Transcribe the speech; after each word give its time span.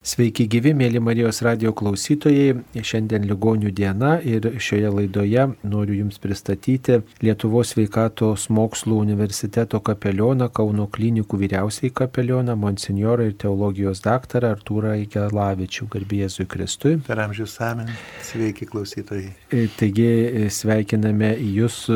Sveiki 0.00 0.46
gyvi, 0.48 0.70
mėly 0.72 0.96
Marijos 1.04 1.42
radio 1.44 1.74
klausytojai. 1.76 2.54
Šiandien 2.88 3.26
ligonių 3.28 3.68
diena 3.76 4.14
ir 4.24 4.46
šioje 4.56 4.88
laidoje 4.94 5.42
noriu 5.68 5.98
Jums 5.98 6.16
pristatyti 6.22 7.02
Lietuvos 7.20 7.74
sveikatos 7.74 8.46
mokslų 8.48 8.96
universiteto 9.02 9.76
kapelioną, 9.84 10.48
Kauno 10.56 10.86
klinikų 10.88 11.42
vyriausiai 11.42 11.92
kapelioną, 11.92 12.56
monsinjorą 12.56 13.28
ir 13.28 13.36
teologijos 13.44 14.00
daktarą 14.06 14.54
Artūrą 14.56 14.94
Ikelavičių, 15.02 15.90
garbėjėzui 15.92 16.48
Kristui. 16.48 16.96
Per 17.04 17.20
amžius 17.20 17.60
amen. 17.68 17.92
Sveiki 18.24 18.72
klausytojai. 18.72 19.34
E, 19.52 19.66
taigi 19.76 20.48
sveikiname 20.48 21.34
Jūs, 21.60 21.90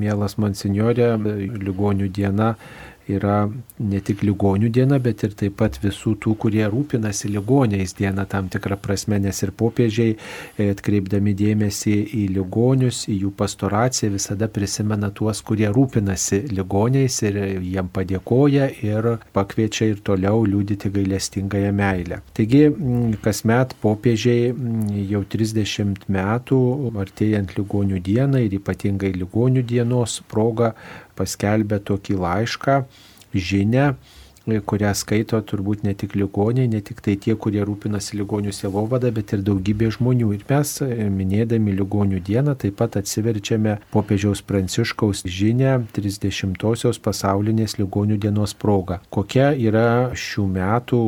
mielas 0.00 0.40
monsinjorė, 0.40 1.12
ligonių 1.60 2.08
diena 2.08 2.54
yra 3.16 3.36
ne 3.80 4.00
tik 4.04 4.22
ligonių 4.26 4.70
diena, 4.72 4.98
bet 5.02 5.24
ir 5.26 5.34
taip 5.38 5.56
pat 5.60 5.78
visų 5.82 6.14
tų, 6.22 6.34
kurie 6.44 6.64
rūpinasi 6.70 7.30
ligoniais 7.32 7.94
diena 7.98 8.26
tam 8.30 8.48
tikrą 8.52 8.78
prasme, 8.80 9.18
nes 9.22 9.42
ir 9.42 9.52
popiežiai, 9.56 10.16
e, 10.56 10.68
atkreipdami 10.74 11.34
dėmesį 11.36 11.96
į 12.20 12.26
ligonius, 12.36 13.04
į 13.10 13.18
jų 13.24 13.32
pastoraciją, 13.38 14.12
visada 14.16 14.48
prisimena 14.52 15.10
tuos, 15.14 15.42
kurie 15.46 15.68
rūpinasi 15.72 16.42
ligoniais 16.52 17.20
ir 17.26 17.40
jiem 17.64 17.90
padėkoja 17.92 18.70
ir 18.84 19.10
pakviečia 19.36 19.90
ir 19.92 20.02
toliau 20.06 20.44
liūdyti 20.48 20.92
gailestingąją 20.94 21.72
meilę. 21.76 22.20
Taigi, 22.36 22.66
kasmet 23.24 23.74
popiežiai 23.82 24.52
jau 25.10 25.22
30 25.36 26.08
metų, 26.10 26.60
artėjant 27.00 27.56
ligonių 27.58 28.00
dienai 28.04 28.46
ir 28.46 28.58
ypatingai 28.60 29.12
ligonių 29.16 29.64
dienos 29.66 30.20
proga, 30.30 30.74
paskelbė 31.20 31.82
tokį 31.84 32.18
laišką, 32.24 32.80
žinę, 33.36 33.92
kurią 34.58 34.90
skaito 34.96 35.38
turbūt 35.46 35.84
ne 35.84 35.92
tik 35.94 36.14
ligoniai, 36.18 36.68
ne 36.68 36.80
tik 36.82 37.02
tai 37.04 37.16
tie, 37.20 37.34
kurie 37.36 37.60
rūpinasi 37.66 38.16
ligonių 38.18 38.54
sielovada, 38.56 39.10
bet 39.14 39.34
ir 39.36 39.44
daugybė 39.46 39.90
žmonių. 39.94 40.32
Ir 40.34 40.46
mes, 40.48 40.72
minėdami 41.18 41.74
ligonių 41.76 42.22
dieną, 42.26 42.56
taip 42.58 42.78
pat 42.80 42.96
atsiverčiame 43.00 43.78
popiežiaus 43.92 44.42
pranciškaus 44.42 45.22
žinę 45.28 45.76
30-osios 45.96 46.98
pasaulinės 47.04 47.78
ligonių 47.78 48.18
dienos 48.24 48.56
proga. 48.56 49.00
Kokia 49.10 49.52
yra 49.54 50.10
šių 50.16 50.48
metų 50.56 51.04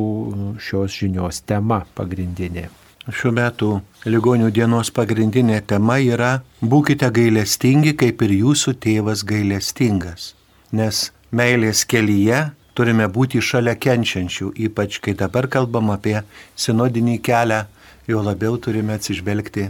šios 0.61 1.01
žinios 1.01 1.43
tema 1.47 1.83
pagrindinė? 1.97 2.69
Šiuo 3.03 3.33
metu 3.35 3.69
ligonių 4.07 4.53
dienos 4.55 4.93
pagrindinė 4.95 5.57
tema 5.67 5.97
yra 5.99 6.37
būkite 6.63 7.09
gailestingi, 7.11 7.97
kaip 7.99 8.21
ir 8.23 8.35
jūsų 8.37 8.77
tėvas 8.79 9.25
gailestingas. 9.27 10.37
Nes 10.71 11.09
meilės 11.35 11.81
kelyje 11.83 12.53
turime 12.79 13.09
būti 13.11 13.43
šalia 13.43 13.75
kenčiančių, 13.75 14.53
ypač 14.69 15.01
kai 15.03 15.17
dabar 15.19 15.49
kalbam 15.51 15.91
apie 15.91 16.21
sinodinį 16.55 17.17
kelią, 17.27 17.65
jo 18.07 18.23
labiau 18.23 18.55
turime 18.63 18.95
atsižvelgti 18.95 19.65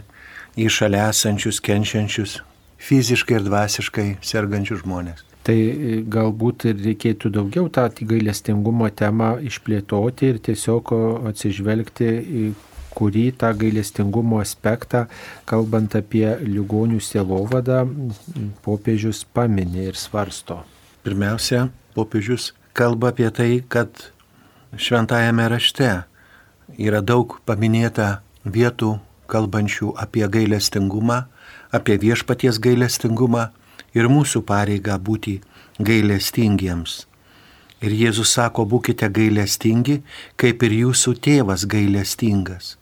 į 0.61 0.67
šalia 0.69 1.07
esančius 1.09 1.63
kenčiančius, 1.65 2.43
fiziškai 2.85 3.39
ir 3.39 3.47
dvasiškai 3.47 4.07
sergančius 4.21 4.83
žmonės. 4.85 5.25
Tai 5.43 5.57
galbūt 6.13 6.69
ir 6.69 6.85
reikėtų 6.85 7.33
daugiau 7.33 7.73
tą 7.73 7.89
gailestingumo 7.97 8.93
temą 8.93 9.39
išplėtoti 9.41 10.35
ir 10.35 10.43
tiesiog 10.51 10.93
atsižvelgti 11.33 12.11
į 12.21 12.45
kurį 12.97 13.27
tą 13.41 13.53
gailestingumo 13.59 14.41
aspektą, 14.43 15.07
kalbant 15.49 15.97
apie 15.99 16.27
ligonių 16.45 17.01
sielovadą, 17.03 17.85
popiežius 18.65 19.25
paminė 19.35 19.91
ir 19.91 20.01
svarsto. 20.01 20.63
Pirmiausia, 21.03 21.69
popiežius 21.97 22.53
kalba 22.73 23.13
apie 23.13 23.31
tai, 23.35 23.53
kad 23.69 24.11
šventajame 24.77 25.49
rašte 25.53 25.91
yra 26.79 27.01
daug 27.05 27.39
paminėta 27.47 28.23
vietų 28.45 28.97
kalbančių 29.33 29.95
apie 30.01 30.27
gailestingumą, 30.29 31.25
apie 31.73 31.97
viešpaties 32.01 32.61
gailestingumą 32.63 33.49
ir 33.97 34.09
mūsų 34.13 34.45
pareigą 34.49 34.99
būti 34.99 35.41
gailestingiems. 35.81 37.07
Ir 37.83 37.95
Jėzus 37.99 38.31
sako, 38.37 38.65
būkite 38.69 39.09
gailestingi, 39.11 40.03
kaip 40.39 40.63
ir 40.63 40.77
jūsų 40.85 41.17
tėvas 41.25 41.67
gailestingas. 41.67 42.77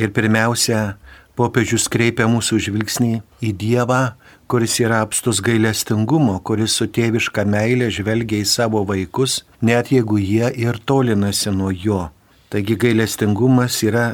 Ir 0.00 0.12
pirmiausia, 0.16 0.96
popiežius 1.36 1.88
kreipia 1.92 2.28
mūsų 2.30 2.60
žvilgsnį 2.66 3.12
į 3.44 3.52
Dievą, 3.60 4.02
kuris 4.48 4.78
yra 4.80 5.02
apstus 5.04 5.40
gailestingumo, 5.44 6.38
kuris 6.44 6.76
su 6.76 6.88
tėviška 6.88 7.44
meilė 7.48 7.90
žvelgia 7.92 8.42
į 8.42 8.48
savo 8.48 8.82
vaikus, 8.88 9.42
net 9.60 9.92
jeigu 9.92 10.20
jie 10.20 10.50
ir 10.60 10.80
tolinasi 10.84 11.52
nuo 11.54 11.72
jo. 11.72 12.06
Taigi 12.52 12.76
gailestingumas 12.76 13.78
yra 13.84 14.06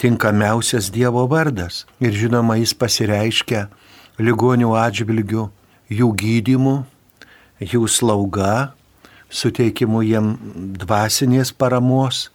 tinkamiausias 0.00 0.92
Dievo 0.94 1.26
vardas 1.30 1.84
ir 2.00 2.14
žinoma 2.14 2.56
jis 2.60 2.74
pasireiškia 2.78 3.66
ligonių 4.20 4.74
atžvilgių, 4.78 5.48
jų 5.90 6.08
gydimu, 6.22 6.76
jų 7.60 7.88
slauga, 7.90 8.72
suteikimu 9.30 10.02
jiem 10.06 10.34
dvasinės 10.80 11.52
paramos 11.52 12.28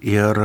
ir 0.00 0.40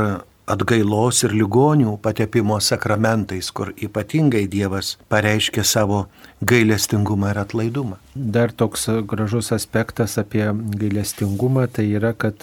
atgailos 0.48 1.22
ir 1.26 1.34
ligonių 1.36 1.96
patepimo 2.02 2.58
sakramentais, 2.64 3.50
kur 3.52 3.72
ypatingai 3.76 4.46
Dievas 4.50 4.96
pareiškia 5.12 5.64
savo 5.64 6.06
gailestingumą 6.48 7.32
ir 7.34 7.42
atlaidumą. 7.42 7.98
Dar 8.14 8.52
toks 8.52 8.88
gražus 9.10 9.52
aspektas 9.54 10.16
apie 10.18 10.46
gailestingumą 10.52 11.66
tai 11.72 11.88
yra, 11.98 12.14
kad 12.14 12.42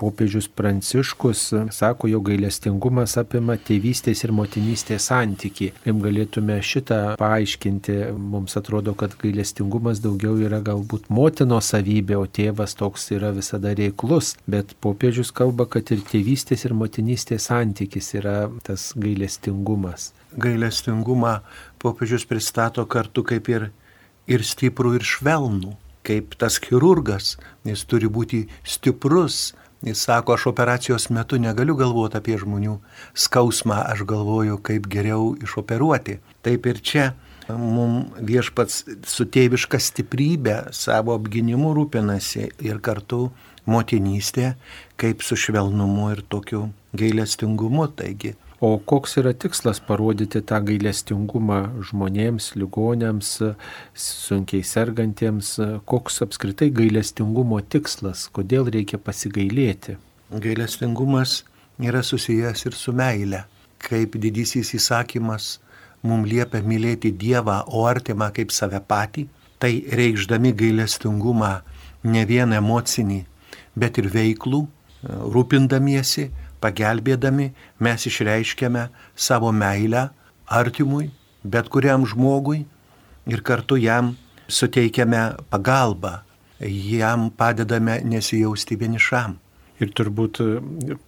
popiežius 0.00 0.48
Pranciškus 0.48 1.42
sako, 1.70 2.08
jo 2.08 2.20
gailestingumas 2.24 3.16
apima 3.20 3.56
tėvystės 3.60 4.24
ir 4.24 4.32
motinystės 4.36 5.10
santyki. 5.10 5.70
Kaip 5.84 6.00
galėtume 6.04 6.56
šitą 6.64 7.00
paaiškinti, 7.20 7.96
mums 8.16 8.56
atrodo, 8.60 8.94
kad 8.98 9.16
gailestingumas 9.20 10.00
daugiau 10.04 10.38
yra 10.40 10.62
galbūt 10.64 11.10
motino 11.12 11.60
savybė, 11.64 12.16
o 12.20 12.24
tėvas 12.24 12.76
toks 12.78 13.10
yra 13.16 13.34
visada 13.36 13.74
reiklus. 13.76 14.34
Bet 14.50 14.72
popiežius 14.80 15.34
kalba, 15.36 15.68
kad 15.68 15.92
ir 15.92 16.00
tėvystės 16.08 16.64
ir 16.68 16.76
motinystės 16.76 17.50
santykis 17.50 18.14
yra 18.20 18.38
tas 18.66 18.90
gailestingumas. 18.96 20.10
Gailestingumą 20.40 21.40
popiežius 21.82 22.24
pristato 22.30 22.86
kartu 22.88 23.26
kaip 23.26 23.52
ir, 23.52 23.70
ir 24.30 24.46
stiprų, 24.46 24.96
ir 25.00 25.06
švelnų 25.12 25.76
kaip 26.06 26.34
tas 26.40 26.56
chirurgas, 26.62 27.34
jis 27.68 27.82
turi 27.88 28.08
būti 28.08 28.46
stiprus, 28.64 29.50
Jis 29.82 30.02
sako, 30.04 30.34
aš 30.36 30.46
operacijos 30.46 31.08
metu 31.08 31.38
negaliu 31.40 31.72
galvoti 31.76 32.18
apie 32.18 32.36
žmonių 32.36 32.74
skausmą, 33.16 33.78
aš 33.88 34.04
galvoju, 34.08 34.58
kaip 34.60 34.88
geriau 34.92 35.32
išoperuoti. 35.40 36.18
Taip 36.44 36.68
ir 36.68 36.80
čia 36.84 37.06
mums 37.48 38.18
viešpats 38.20 38.82
su 39.08 39.24
tėviška 39.24 39.80
stiprybė 39.80 40.58
savo 40.76 41.16
apginimu 41.16 41.72
rūpinasi 41.78 42.50
ir 42.60 42.82
kartu 42.84 43.30
motinystė, 43.70 44.52
kaip 45.00 45.24
su 45.24 45.38
švelnumu 45.40 46.10
ir 46.12 46.22
tokiu 46.28 46.66
gailestingumu. 46.92 47.88
Taigi 47.96 48.34
O 48.60 48.76
koks 48.76 49.16
yra 49.16 49.30
tikslas 49.32 49.78
parodyti 49.80 50.42
tą 50.44 50.58
gailestingumą 50.68 51.60
žmonėms, 51.88 52.50
ligonėms, 52.60 53.30
sunkiai 53.96 54.60
sergantiems? 54.68 55.54
Koks 55.88 56.20
apskritai 56.26 56.68
gailestingumo 56.76 57.62
tikslas? 57.72 58.26
Kodėl 58.36 58.68
reikia 58.74 59.00
pasigailėti? 59.00 59.96
Gailestingumas 60.44 61.38
yra 61.80 62.02
susijęs 62.04 62.66
ir 62.68 62.76
su 62.76 62.92
meile. 62.92 63.46
Kaip 63.80 64.20
didysis 64.20 64.74
įsakymas 64.76 65.54
mums 66.04 66.28
liepia 66.28 66.60
mylėti 66.60 67.14
Dievą, 67.16 67.62
o 67.64 67.86
artimą 67.88 68.28
kaip 68.36 68.52
save 68.52 68.82
patį, 68.84 69.24
tai 69.56 69.72
reikšdami 69.88 70.52
gailestingumą 70.52 71.54
ne 72.12 72.28
vien 72.28 72.52
emocinį, 72.60 73.22
bet 73.72 74.04
ir 74.04 74.12
veiklų, 74.12 74.66
rūpindamiesi, 75.08 76.28
pagelbėdami 76.60 77.50
mes 77.80 78.06
išreiškiame 78.06 78.88
savo 79.16 79.52
meilę 79.52 80.08
artimui, 80.50 81.10
bet 81.44 81.68
kuriam 81.72 82.06
žmogui 82.06 82.64
ir 83.30 83.42
kartu 83.46 83.78
jam 83.80 84.14
suteikiame 84.50 85.36
pagalbą, 85.50 86.20
jam 86.60 87.30
padedame 87.30 88.00
nesijausti 88.04 88.76
vienišam. 88.76 89.38
Ir 89.80 89.94
turbūt 89.96 90.42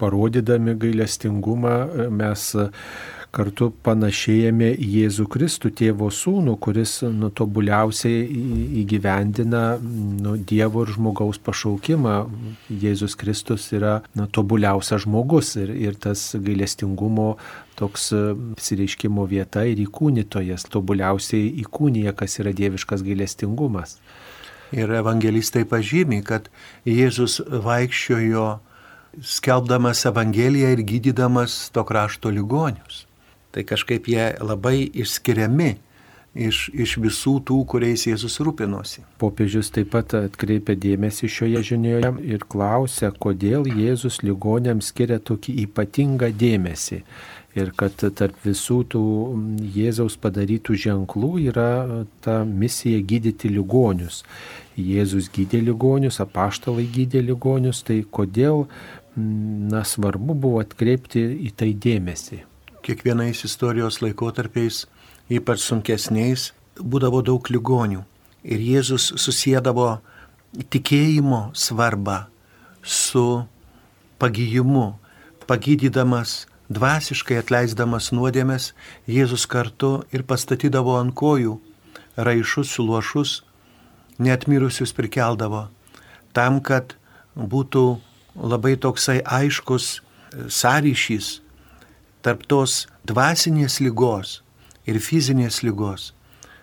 parodydami 0.00 0.78
gailestingumą 0.81 1.75
mes 2.08 2.46
kartu 3.32 3.70
panašėjame 3.87 4.69
į 4.76 4.88
Jėzų 4.93 5.25
Kristų, 5.32 5.70
tėvo 5.79 6.11
sūnų, 6.12 6.58
kuris 6.61 6.99
nu, 7.08 7.31
tobuliausiai 7.32 8.26
įgyvendina 8.82 9.62
nu, 9.81 10.34
Dievo 10.37 10.84
ir 10.84 10.93
žmogaus 10.93 11.40
pašaukimą. 11.40 12.17
Jėzus 12.82 13.17
Kristus 13.17 13.70
yra 13.73 14.02
nu, 14.19 14.26
tobuliausias 14.29 15.06
žmogus 15.06 15.55
ir, 15.61 15.73
ir 15.73 15.96
tas 15.96 16.26
gailestingumo 16.37 17.37
toks 17.79 18.11
apsireiškimo 18.12 19.25
vieta 19.31 19.64
ir 19.64 19.81
įkūnytojas, 19.87 20.67
tobuliausiai 20.73 21.49
įkūnyje, 21.64 22.12
kas 22.19 22.37
yra 22.43 22.52
dieviškas 22.56 23.05
gailestingumas. 23.06 23.96
Ir 24.76 24.93
evangelistai 25.00 25.64
pažymi, 25.69 26.20
kad 26.25 26.52
Jėzus 26.88 27.40
vaikščiojo 27.64 28.44
skelbdamas 29.25 30.05
Evangeliją 30.08 30.73
ir 30.76 30.84
gydydamas 30.88 31.56
to 31.73 31.84
krašto 31.88 32.32
ligonius. 32.32 33.06
Tai 33.52 33.64
kažkaip 33.69 34.08
jie 34.08 34.31
labai 34.40 34.78
išskiriami 34.88 35.72
iš, 36.34 36.70
iš 36.72 36.96
visų 37.02 37.37
tų, 37.46 37.58
kuriais 37.69 38.06
Jėzus 38.06 38.38
rūpinosi. 38.44 39.04
Popiežius 39.20 39.70
taip 39.75 39.93
pat 39.93 40.14
atkreipia 40.16 40.76
dėmesį 40.78 41.28
šioje 41.28 41.62
žinioje 41.72 42.12
ir 42.25 42.46
klausia, 42.49 43.12
kodėl 43.12 43.69
Jėzus 43.69 44.22
ligonėms 44.25 44.88
skiria 44.93 45.20
tokį 45.20 45.58
ypatingą 45.66 46.32
dėmesį. 46.32 47.02
Ir 47.52 47.75
kad 47.76 48.00
tarp 48.16 48.38
visų 48.46 48.78
tų 48.94 49.02
Jėzaus 49.75 50.16
padarytų 50.16 50.76
ženklų 50.87 51.32
yra 51.50 52.05
ta 52.25 52.38
misija 52.48 53.02
gydyti 53.05 53.50
ligonius. 53.52 54.22
Jėzus 54.81 55.28
gydė 55.28 55.60
ligonius, 55.60 56.22
apaštalai 56.25 56.87
gydė 56.88 57.20
ligonius, 57.20 57.82
tai 57.84 58.00
kodėl 58.08 58.64
na, 59.16 59.84
svarbu 59.84 60.32
buvo 60.32 60.62
atkreipti 60.64 61.26
į 61.44 61.52
tai 61.60 61.75
dėmesį. 61.76 62.40
Kiekvienais 62.82 63.44
istorijos 63.46 64.00
laikotarpiais 64.02 64.87
ypač 65.31 65.62
sunkesniais, 65.67 66.50
būdavo 66.79 67.23
daug 67.25 67.46
ligonių. 67.50 68.02
Ir 68.43 68.58
Jėzus 68.58 69.12
susėdavo 69.23 70.00
tikėjimo 70.73 71.52
svarbą 71.55 72.25
su 72.82 73.44
pagyjimu, 74.19 74.96
pagydydamas, 75.46 76.46
dvasiškai 76.73 77.38
atleisdamas 77.38 78.11
nuodėmės, 78.14 78.73
Jėzus 79.06 79.46
kartu 79.46 80.02
ir 80.12 80.26
pastatydavo 80.26 80.96
ant 80.99 81.14
kojų 81.14 81.58
raišus, 82.17 82.79
luošus, 82.82 83.43
net 84.19 84.49
mirusius 84.50 84.93
prikeldavo, 84.96 85.69
tam, 86.34 86.61
kad 86.61 86.96
būtų 87.37 88.00
labai 88.37 88.75
toksai 88.81 89.20
aiškus 89.23 90.00
sąryšys 90.49 91.38
tarp 92.22 92.46
tos 92.48 92.86
dvasinės 93.08 93.80
lygos 93.82 94.40
ir 94.86 94.98
fizinės 95.02 95.62
lygos. 95.66 96.12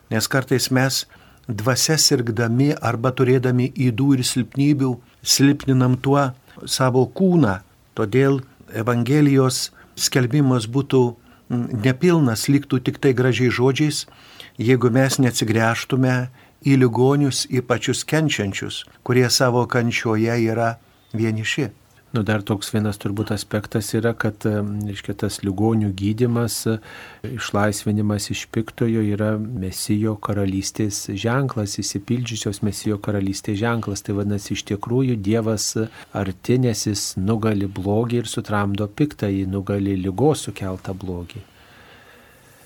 Nes 0.09 0.27
kartais 0.27 0.69
mes 0.73 1.05
dvasia 1.47 1.97
sirgdami 1.97 2.73
arba 2.81 3.11
turėdami 3.15 3.69
įdų 3.87 4.09
ir 4.17 4.25
silpnybių 4.25 4.93
silpninam 5.21 5.97
tuo 5.97 6.29
savo 6.65 7.05
kūną. 7.15 7.59
Todėl 7.97 8.41
Evangelijos 8.69 9.69
skelbimas 9.99 10.67
būtų 10.69 11.01
nepilnas, 11.49 12.47
liktų 12.47 12.79
tik 12.85 12.99
tai 13.01 13.15
gražiai 13.17 13.49
žodžiais, 13.49 14.05
jeigu 14.61 14.91
mes 14.93 15.17
neatsigręžtume 15.17 16.29
į 16.65 16.75
ligonius, 16.83 17.45
į 17.49 17.63
pačius 17.65 18.03
kenčiančius, 18.05 18.83
kurie 19.03 19.25
savo 19.33 19.65
kančioje 19.65 20.35
yra 20.45 20.75
vieniši. 21.13 21.69
Nu, 22.09 22.23
dar 22.25 22.41
toks 22.41 22.71
vienas 22.73 22.97
turbūt 22.97 23.29
aspektas 23.35 23.91
yra, 23.93 24.15
kad 24.17 24.41
reiškia, 24.41 25.13
tas 25.21 25.35
ligonių 25.45 25.91
gydimas, 25.93 26.55
išlaisvinimas 27.21 28.31
iš 28.33 28.47
piktojo 28.49 29.03
yra 29.05 29.35
mesijo 29.37 30.15
karalystės 30.17 31.03
ženklas, 31.13 31.77
įsipildžiusios 31.83 32.63
mesijo 32.65 32.97
karalystės 32.97 33.59
ženklas. 33.61 34.01
Tai 34.01 34.17
vadinasi, 34.17 34.55
iš 34.57 34.65
tikrųjų 34.71 35.19
Dievas 35.21 35.75
artinėsis 36.17 37.11
nugali 37.21 37.69
blogį 37.69 38.23
ir 38.23 38.33
sutramdo 38.33 38.89
piktąjį, 38.89 39.45
nugali 39.53 39.93
lygos 40.01 40.47
sukeltą 40.49 40.97
blogį. 40.97 41.45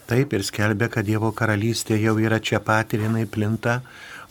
Taip 0.08 0.40
ir 0.40 0.48
skelbia, 0.48 0.88
kad 0.88 1.04
Dievo 1.04 1.36
karalystė 1.36 2.00
jau 2.00 2.16
yra 2.16 2.40
čia 2.40 2.64
pat 2.64 2.96
ir 2.96 3.10
jinai 3.10 3.28
plinta 3.28 3.82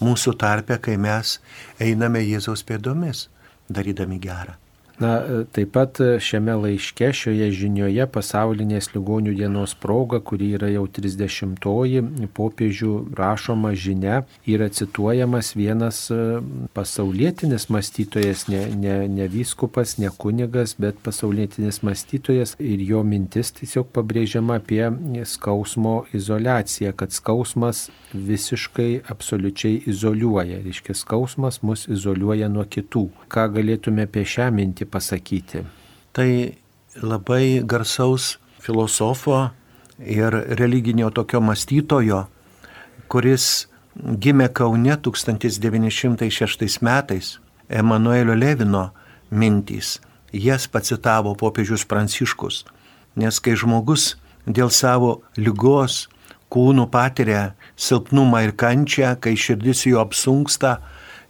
mūsų 0.00 0.38
tarpe, 0.40 0.80
kai 0.80 0.96
mes 0.96 1.36
einame 1.76 2.24
Jėzaus 2.24 2.64
pėdomis, 2.64 3.26
darydami 3.68 4.16
gerą. 4.16 4.56
Na, 5.02 5.12
taip 5.54 5.72
pat 5.74 5.98
šiame 6.22 6.54
laiške, 6.60 7.08
šioje 7.16 7.48
žinioje 7.56 8.04
pasaulinės 8.12 8.90
ligonių 8.94 9.34
dienos 9.38 9.74
proga, 9.78 10.20
kuri 10.22 10.52
yra 10.58 10.68
jau 10.70 10.84
30-oji, 10.86 12.02
popiežių 12.36 12.92
rašoma 13.18 13.72
žinia, 13.78 14.22
yra 14.46 14.68
cituojamas 14.72 15.54
vienas 15.58 16.04
e, 16.12 16.18
pasaulietinis 16.76 17.68
mąstytojas, 17.72 18.46
ne, 18.52 18.62
ne, 18.76 18.96
ne 19.08 19.26
vyskupas, 19.32 19.96
ne 20.02 20.12
kunigas, 20.22 20.76
bet 20.78 21.00
pasaulietinis 21.02 21.82
mąstytojas 21.86 22.54
ir 22.62 22.84
jo 22.86 23.02
mintis 23.06 23.52
tiesiog 23.58 23.90
pabrėžiama 23.96 24.60
apie 24.60 24.84
skausmo 25.28 26.02
izolaciją, 26.14 26.92
kad 26.96 27.16
skausmas 27.16 27.88
visiškai, 28.12 29.02
absoliučiai 29.08 29.82
izoliuoja. 29.90 30.60
Reiškia, 30.62 30.94
skausmas 30.94 31.62
mus 31.66 31.86
izoliuoja 31.90 32.50
nuo 32.52 32.64
kitų. 32.68 33.06
Ką 33.32 33.48
galėtume 33.56 34.06
apie 34.06 34.24
šią 34.28 34.50
mintį 34.54 34.91
pasakyti? 34.92 35.64
Tai 36.12 36.30
labai 37.00 37.62
garsaus 37.64 38.36
filosofo 38.60 39.50
ir 39.98 40.32
religinio 40.60 41.10
tokio 41.10 41.40
mąstytojo, 41.40 42.26
kuris 43.08 43.66
gimė 43.96 44.48
Kaune 44.52 44.96
1906 44.96 46.80
metais, 46.82 47.38
Emanuelio 47.68 48.34
Levino 48.36 48.90
mintys. 49.30 50.00
Jas 50.32 50.66
pacitavo 50.68 51.34
popiežius 51.36 51.84
Pranciškus. 51.84 52.64
Nes 53.16 53.40
kai 53.40 53.52
žmogus 53.56 54.14
dėl 54.46 54.70
savo 54.72 55.20
lygos 55.36 56.06
kūnų 56.52 56.86
patiria 56.92 57.52
silpnumą 57.76 58.42
ir 58.46 58.54
kančią, 58.56 59.16
kai 59.20 59.36
širdis 59.36 59.86
jo 59.88 60.00
apsunksta, 60.00 60.78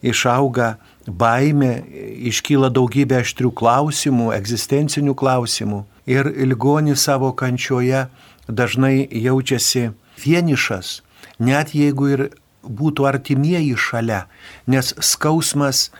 išauga 0.03 0.77
baime, 1.07 1.83
iškyla 2.31 2.71
daugybė 2.75 3.23
aštrių 3.23 3.53
klausimų, 3.59 4.31
egzistencinių 4.37 5.15
klausimų. 5.19 5.83
Ir 6.11 6.29
ligonis 6.51 7.05
savo 7.07 7.31
kančioje 7.39 8.07
dažnai 8.49 9.07
jaučiasi 9.07 9.91
vienišas, 10.23 11.01
net 11.39 11.75
jeigu 11.75 12.09
ir 12.15 12.25
būtų 12.63 13.07
artimieji 13.11 13.77
šalia, 13.79 14.27
nes 14.67 14.93
skausmas 15.03 15.91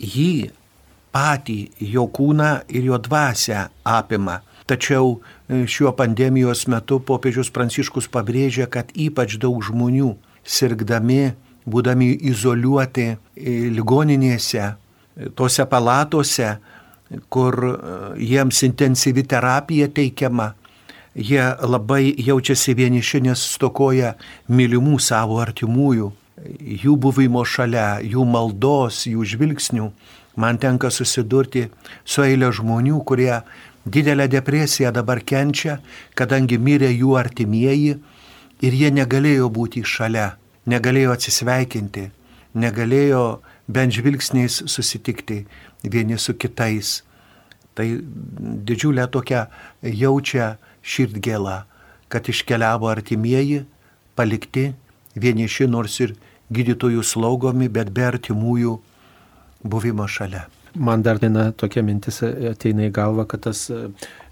jį 0.00 0.50
patį, 1.16 1.60
jo 1.80 2.04
kūną 2.12 2.66
ir 2.68 2.90
jo 2.90 3.00
dvasę 3.00 3.68
apima. 3.84 4.42
Tačiau 4.66 5.16
e, 5.16 5.64
šiuo 5.70 5.92
pandemijos 5.96 6.66
metu 6.68 6.98
popiežius 6.98 7.52
Pranciškus 7.54 8.08
pabrėžia, 8.12 8.66
kad 8.66 8.90
ypač 8.92 9.36
daug 9.40 9.60
žmonių 9.62 10.16
sirgdami 10.42 11.36
būdami 11.66 12.12
izoliuoti 12.30 13.08
ligoninėse, 13.76 14.74
tose 15.34 15.66
palatose, 15.70 16.56
kur 17.30 17.56
e, 17.64 17.72
jiems 18.26 18.62
intensyvi 18.66 19.24
terapija 19.28 19.88
teikiama, 19.94 20.50
jie 21.14 21.42
labai 21.62 22.14
jaučiasi 22.20 22.74
vieniši, 22.76 23.22
nes 23.28 23.44
stokoja 23.56 24.14
mylimų 24.52 24.98
savo 25.00 25.38
artimųjų, 25.40 26.10
jų 26.84 26.96
buvimo 27.00 27.44
šalia, 27.46 28.02
jų 28.04 28.26
maldos, 28.28 29.06
jų 29.08 29.24
žvilgsnių. 29.32 29.90
Man 30.36 30.58
tenka 30.60 30.90
susidurti 30.92 31.70
su 32.04 32.26
eilė 32.26 32.50
žmonių, 32.52 32.98
kurie 33.08 33.38
didelę 33.86 34.26
depresiją 34.28 34.92
dabar 34.92 35.22
kenčia, 35.24 35.78
kadangi 36.18 36.58
mirė 36.60 36.90
jų 36.92 37.16
artimieji 37.16 37.94
ir 38.60 38.76
jie 38.82 38.90
negalėjo 38.92 39.48
būti 39.48 39.86
šalia 39.86 40.34
negalėjo 40.70 41.14
atsisveikinti, 41.14 42.08
negalėjo 42.56 43.22
bent 43.68 43.94
žvilgsniais 43.96 44.62
susitikti 44.70 45.44
vieni 45.84 46.18
su 46.18 46.34
kitais. 46.34 47.02
Tai 47.76 47.86
didžiulę 48.66 49.04
tokią 49.12 49.44
jaučia 49.82 50.56
širdgėlą, 50.80 51.58
kad 52.08 52.28
iškeliavo 52.32 52.88
artimieji, 52.88 53.66
palikti, 54.16 54.70
vieniši 55.16 55.68
nors 55.68 56.00
ir 56.00 56.16
gydytojų 56.52 57.04
slaugomi, 57.04 57.68
bet 57.68 57.92
be 57.92 58.06
artimųjų 58.08 58.78
buvimo 59.66 60.06
šalia. 60.08 60.46
Man 60.76 61.02
dar 61.02 61.20
viena 61.22 61.50
tokia 61.56 61.82
mintis 61.86 62.20
ateina 62.24 62.86
į 62.88 62.92
galvą, 62.96 63.24
kad 63.30 63.46
tas 63.46 63.66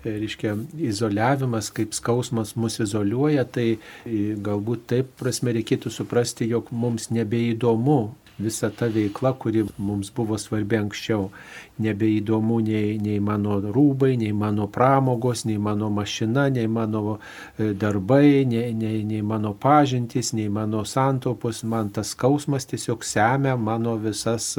reiškia, 0.04 0.56
izoliavimas, 0.90 1.70
kaip 1.74 1.94
skausmas 1.96 2.54
mus 2.60 2.76
izoliuoja, 2.84 3.46
tai 3.48 3.78
galbūt 4.04 4.84
taip 4.92 5.14
prasme 5.20 5.54
reikėtų 5.56 5.92
suprasti, 5.94 6.48
jog 6.50 6.68
mums 6.72 7.08
nebeįdomu 7.14 8.00
visa 8.38 8.70
ta 8.70 8.86
veikla, 8.86 9.32
kuri 9.38 9.64
mums 9.78 10.10
buvo 10.14 10.38
svarbi 10.38 10.76
anksčiau. 10.76 11.28
Nebeįdomu 11.78 12.60
nei, 12.62 12.98
nei 13.02 13.18
mano 13.22 13.56
rūbai, 13.62 14.14
nei 14.18 14.32
mano 14.34 14.66
pramogos, 14.70 15.44
nei 15.46 15.58
mano 15.58 15.88
mašina, 15.90 16.48
nei 16.50 16.68
mano 16.70 17.18
e, 17.58 17.72
darbai, 17.74 18.44
nei, 18.46 18.74
nei, 18.74 19.02
nei 19.04 19.22
mano 19.22 19.54
pažintys, 19.54 20.32
nei 20.34 20.48
mano 20.48 20.84
santopos. 20.86 21.62
Man 21.66 21.90
tas 21.94 22.12
skausmas 22.14 22.66
tiesiog 22.70 23.04
semia 23.06 23.56
mano 23.56 23.96
visas, 23.98 24.52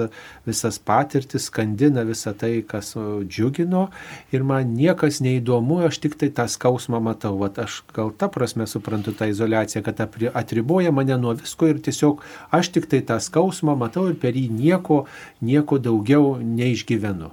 visas 0.47 0.79
patirtis, 0.79 1.47
skandina 1.47 2.03
visą 2.07 2.35
tai, 2.35 2.59
kas 2.67 2.95
džiugino 3.27 3.87
ir 4.35 4.43
man 4.43 4.75
niekas 4.75 5.21
neįdomu, 5.23 5.81
aš 5.87 5.99
tik 6.03 6.19
tai 6.19 6.31
tą 6.35 6.47
skausmą 6.51 6.99
matau. 7.03 7.35
Vat 7.39 7.59
aš 7.63 7.81
gal 7.95 8.11
tą 8.15 8.31
prasme 8.31 8.67
suprantu 8.67 9.15
tą 9.15 9.27
izolaciją, 9.31 9.83
kad 9.83 10.03
atriboja 10.33 10.91
mane 10.95 11.15
nuo 11.19 11.35
visko 11.35 11.71
ir 11.71 11.79
tiesiog 11.83 12.23
aš 12.55 12.71
tik 12.75 12.91
tai 12.91 13.03
tą 13.07 13.19
skausmą 13.23 13.64
matau 13.73 14.05
ir 14.11 14.19
per 14.21 14.37
jį 14.37 14.45
nieko, 14.53 15.05
nieko 15.41 15.79
daugiau 15.81 16.35
neišgyvenu. 16.37 17.31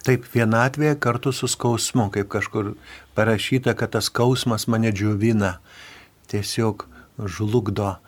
Taip, 0.00 0.24
vienatvė 0.32 0.94
kartu 0.96 1.28
su 1.36 1.48
skausmu, 1.50 2.06
kaip 2.14 2.30
kažkur 2.32 2.72
parašyta, 3.18 3.74
kad 3.76 3.92
tas 3.92 4.08
skausmas 4.08 4.64
mane 4.72 4.94
džiovina, 4.96 5.58
tiesiog 6.32 6.86
žlugdo. 7.20 7.98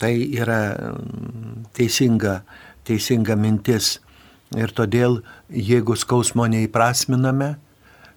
Tai 0.00 0.12
yra 0.16 0.60
mm, 0.72 1.66
teisinga, 1.76 2.38
teisinga 2.88 3.36
mintis. 3.36 3.98
Ir 4.56 4.72
todėl, 4.72 5.20
jeigu 5.50 5.98
skausmo 5.98 6.46
neįprasminame, 6.48 7.56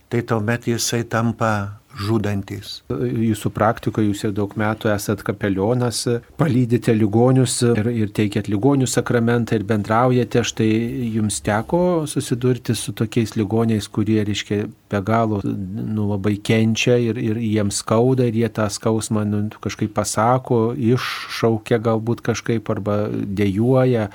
tai 0.08 0.22
tuomet 0.24 0.70
jisai 0.70 1.02
tampa 1.04 1.79
žudantis. 1.98 2.80
Jūsų 2.90 3.52
praktikoje 3.56 4.10
jūs 4.10 4.24
jau 4.26 4.32
daug 4.36 4.54
metų 4.60 4.92
esat 4.94 5.24
kapelionas, 5.26 6.04
palydite 6.40 6.94
ligonius 6.96 7.60
ir, 7.66 7.90
ir 7.90 8.14
teikėt 8.16 8.50
ligonių 8.52 8.88
sakramentą 8.90 9.58
ir 9.60 9.66
bendraujate. 9.70 10.44
Štai 10.46 10.70
jums 11.16 11.42
teko 11.46 12.06
susidurti 12.10 12.76
su 12.78 12.94
tokiais 12.98 13.36
ligoniais, 13.40 13.90
kurie, 13.92 14.22
reiškia, 14.28 14.68
be 14.90 15.02
galo 15.06 15.40
nu, 15.44 16.08
labai 16.10 16.38
kenčia 16.42 16.98
ir, 16.98 17.18
ir 17.22 17.38
jiems 17.38 17.82
skauda 17.84 18.26
ir 18.30 18.38
jie 18.42 18.50
tą 18.50 18.68
skausmą 18.74 19.26
nu, 19.30 19.42
kažkaip 19.62 19.94
pasako, 19.96 20.74
iššaukia 20.74 21.80
galbūt 21.86 22.24
kažkaip 22.26 22.70
arba 22.74 23.06
dėjuoja. 23.10 24.10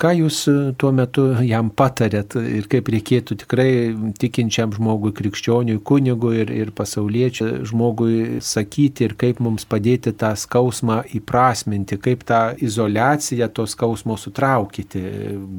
Ką 0.00 0.10
jūs 0.16 0.36
tuo 0.80 0.90
metu 0.96 1.26
jam 1.44 1.68
patarėt 1.76 2.38
ir 2.40 2.68
kaip 2.70 2.88
reikėtų 2.94 3.36
tikrai 3.42 3.72
tikinčiam 4.20 4.72
žmogui, 4.72 5.12
krikščioniui, 5.16 5.82
kunigui 5.84 6.38
ir, 6.40 6.54
ir 6.62 6.72
pasauliečiui 6.76 7.66
žmogui 7.68 8.40
sakyti 8.40 9.04
ir 9.04 9.16
kaip 9.20 9.42
mums 9.44 9.68
padėti 9.68 10.14
tą 10.16 10.32
skausmą 10.38 11.02
įprasminti, 11.18 12.00
kaip 12.00 12.24
tą 12.30 12.40
izolaciją 12.56 13.50
to 13.52 13.66
skausmo 13.68 14.16
sutraukyti, 14.16 15.04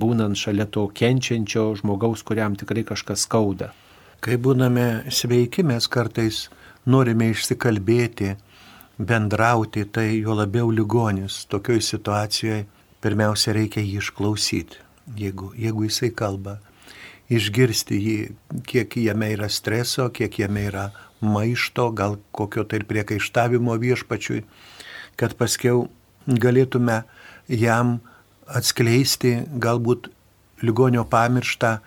būnant 0.01 0.39
šalia 0.39 0.65
to 0.65 0.87
kenčiančio 0.89 1.69
žmogaus, 1.83 2.25
kuriam 2.25 2.57
tikrai 2.57 2.87
kažkas 2.87 3.27
skauda. 3.29 3.69
Kai 4.21 4.35
būname 4.37 5.09
sveiki, 5.09 5.63
mes 5.65 5.87
kartais 5.89 6.43
norime 6.85 7.31
išsikalbėti, 7.31 8.35
bendrauti, 9.01 9.87
tai 9.89 10.19
jo 10.19 10.35
labiau 10.37 10.69
ligonis. 10.69 11.39
Tokioj 11.49 11.81
situacijoje 11.81 12.67
pirmiausia 13.01 13.55
reikia 13.57 13.81
jį 13.81 13.95
išklausyti, 14.03 14.77
jeigu, 15.17 15.49
jeigu 15.57 15.87
jisai 15.87 16.11
kalba. 16.13 16.59
Išgirsti 17.33 17.97
jį, 17.97 18.19
kiek 18.69 18.99
jame 19.01 19.31
yra 19.33 19.49
streso, 19.49 20.05
kiek 20.13 20.37
jame 20.43 20.67
yra 20.69 20.91
maišto, 21.25 21.89
gal 21.89 22.19
kokio 22.29 22.67
tai 22.69 22.83
priekaištavimo 22.85 23.73
viešpačiui, 23.81 24.45
kad 25.17 25.33
paskiau 25.41 25.87
galėtume 26.29 27.01
jam 27.49 27.97
atskleisti 28.45 29.39
galbūt 29.57 30.13
ligonio 30.61 31.09
pamirštą 31.09 31.79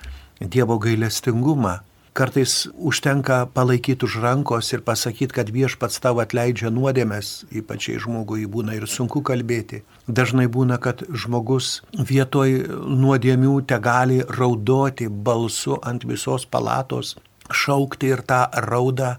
Dievo 0.51 0.81
gailestingumą, 0.83 1.79
Kartais 2.15 2.69
užtenka 2.79 3.47
palaikyti 3.51 4.07
už 4.07 4.21
rankos 4.23 4.69
ir 4.71 4.85
pasakyti, 4.87 5.35
kad 5.35 5.49
viešpats 5.51 5.99
tau 5.99 6.21
atleidžia 6.23 6.71
nuodėmės, 6.71 7.43
ypač 7.51 7.89
jei 7.91 7.99
žmogui 7.99 8.47
būna 8.47 8.77
ir 8.79 8.87
sunku 8.87 9.19
kalbėti. 9.27 9.81
Dažnai 10.07 10.47
būna, 10.47 10.79
kad 10.79 11.03
žmogus 11.11 11.81
vietoj 11.91 12.55
nuodėmių 12.87 13.57
te 13.67 13.81
gali 13.83 14.21
raudoti 14.39 15.09
balsu 15.11 15.81
ant 15.83 16.07
visos 16.07 16.47
palatos, 16.47 17.17
šaukti 17.51 18.15
ir 18.15 18.23
tą 18.23 18.45
raudą, 18.63 19.17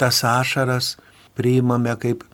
tas 0.00 0.24
ašaras 0.24 0.94
priimame 1.36 1.92
kaip 2.00 2.24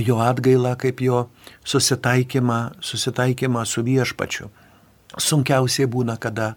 jo 0.00 0.16
atgailą, 0.24 0.72
kaip 0.80 1.04
jo 1.04 1.26
susitaikymą, 1.68 2.80
susitaikymą 2.80 3.68
su 3.68 3.84
viešpačiu. 3.84 4.48
Sunkiausiai 5.20 5.88
būna, 5.92 6.16
kada 6.16 6.54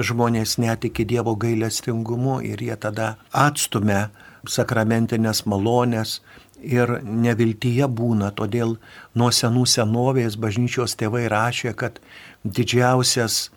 žmonės 0.00 0.56
netiki 0.58 1.04
Dievo 1.04 1.34
gailestingumu 1.36 2.38
ir 2.40 2.62
jie 2.64 2.76
tada 2.80 3.16
atstumia 3.32 4.08
sakramentinės 4.48 5.44
malonės 5.44 6.20
ir 6.62 7.00
neviltyje 7.04 7.88
būna. 7.88 8.30
Todėl 8.32 8.78
nuo 9.14 9.28
senų 9.34 9.66
senovės 9.68 10.38
bažnyčios 10.40 10.96
tėvai 10.96 11.26
rašė, 11.28 11.74
kad 11.76 12.00
didžiausias 12.44 13.50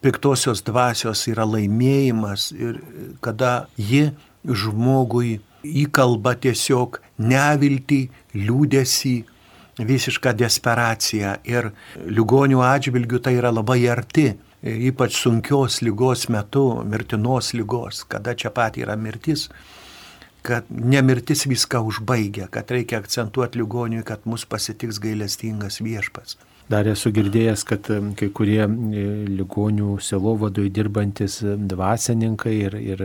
piktosios 0.00 0.62
dvasios 0.62 1.26
yra 1.26 1.46
laimėjimas 1.48 2.52
ir 2.54 2.78
kada 3.24 3.66
ji 3.76 4.12
žmogui 4.46 5.40
įkalba 5.66 6.36
tiesiog 6.38 7.00
neviltį, 7.18 8.04
liūdėsi, 8.34 9.24
visišką 9.78 10.34
desperaciją 10.38 11.38
ir 11.48 11.70
ligonių 12.06 12.62
atžvilgių 12.66 13.22
tai 13.22 13.36
yra 13.38 13.52
labai 13.54 13.80
arti, 13.90 14.32
ypač 14.62 15.18
sunkios 15.22 15.80
lygos 15.86 16.28
metu, 16.32 16.82
mirtinos 16.84 17.52
lygos, 17.54 18.04
kada 18.08 18.34
čia 18.34 18.50
pat 18.50 18.78
yra 18.80 18.96
mirtis, 18.98 19.48
kad 20.42 20.66
nemirtis 20.70 21.46
viską 21.46 21.82
užbaigia, 21.86 22.48
kad 22.50 22.70
reikia 22.70 22.98
akcentuoti 23.02 23.60
ligoniui, 23.60 24.04
kad 24.06 24.24
mus 24.26 24.46
pasitiks 24.48 25.00
gailestingas 25.02 25.82
viešpats. 25.84 26.38
Dar 26.68 26.88
esu 26.90 27.10
girdėjęs, 27.16 27.62
kad 27.64 27.86
kai 28.18 28.28
kurie 28.36 28.60
e, 28.66 29.04
ligonių 29.38 29.94
selovadui 30.04 30.68
dirbantis 30.68 31.38
dvasininkai 31.42 32.54
ir, 32.58 32.76
ir 32.76 33.04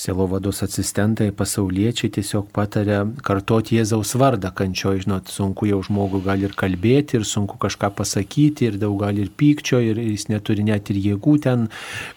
Sielovados 0.00 0.62
asistentai, 0.64 1.26
pasauliečiai 1.36 2.08
tiesiog 2.14 2.46
patarė 2.56 3.02
kartoti 3.26 3.76
Jėzaus 3.76 4.14
vardą 4.16 4.48
kančio, 4.56 4.94
žinot, 4.96 5.28
sunku 5.28 5.66
jau 5.68 5.82
žmogų 5.84 6.22
gali 6.24 6.46
ir 6.48 6.54
kalbėti, 6.56 7.18
ir 7.18 7.26
sunku 7.28 7.58
kažką 7.60 7.90
pasakyti, 7.98 8.70
ir 8.70 8.78
daug 8.80 8.96
gali 9.02 9.26
ir 9.26 9.28
pykčio, 9.36 9.82
ir 9.84 10.00
jis 10.00 10.30
neturi 10.32 10.64
net 10.64 10.88
ir 10.88 11.02
jėgų 11.04 11.34
ten 11.44 11.66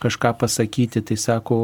kažką 0.03 0.31
pasakyti. 0.39 1.03
Tai 1.03 1.17
sako, 1.19 1.57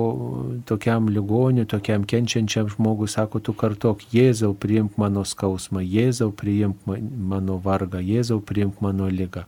tokiam 0.67 1.07
ligoniu, 1.07 1.63
tokiam 1.69 2.03
kenčiančiam 2.03 2.67
žmogui, 2.73 3.07
sako, 3.07 3.39
tu 3.39 3.55
kartok, 3.55 4.03
Jėzau 4.11 4.51
priimk 4.59 4.99
mano 4.99 5.23
skausmą, 5.23 5.85
Jėzau 5.85 6.33
priimk 6.35 6.83
mano 6.83 7.61
vargą, 7.63 8.03
Jėzau 8.03 8.41
priimk 8.43 8.83
mano 8.83 9.07
lygą. 9.07 9.47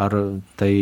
Ar 0.00 0.14
tai 0.56 0.72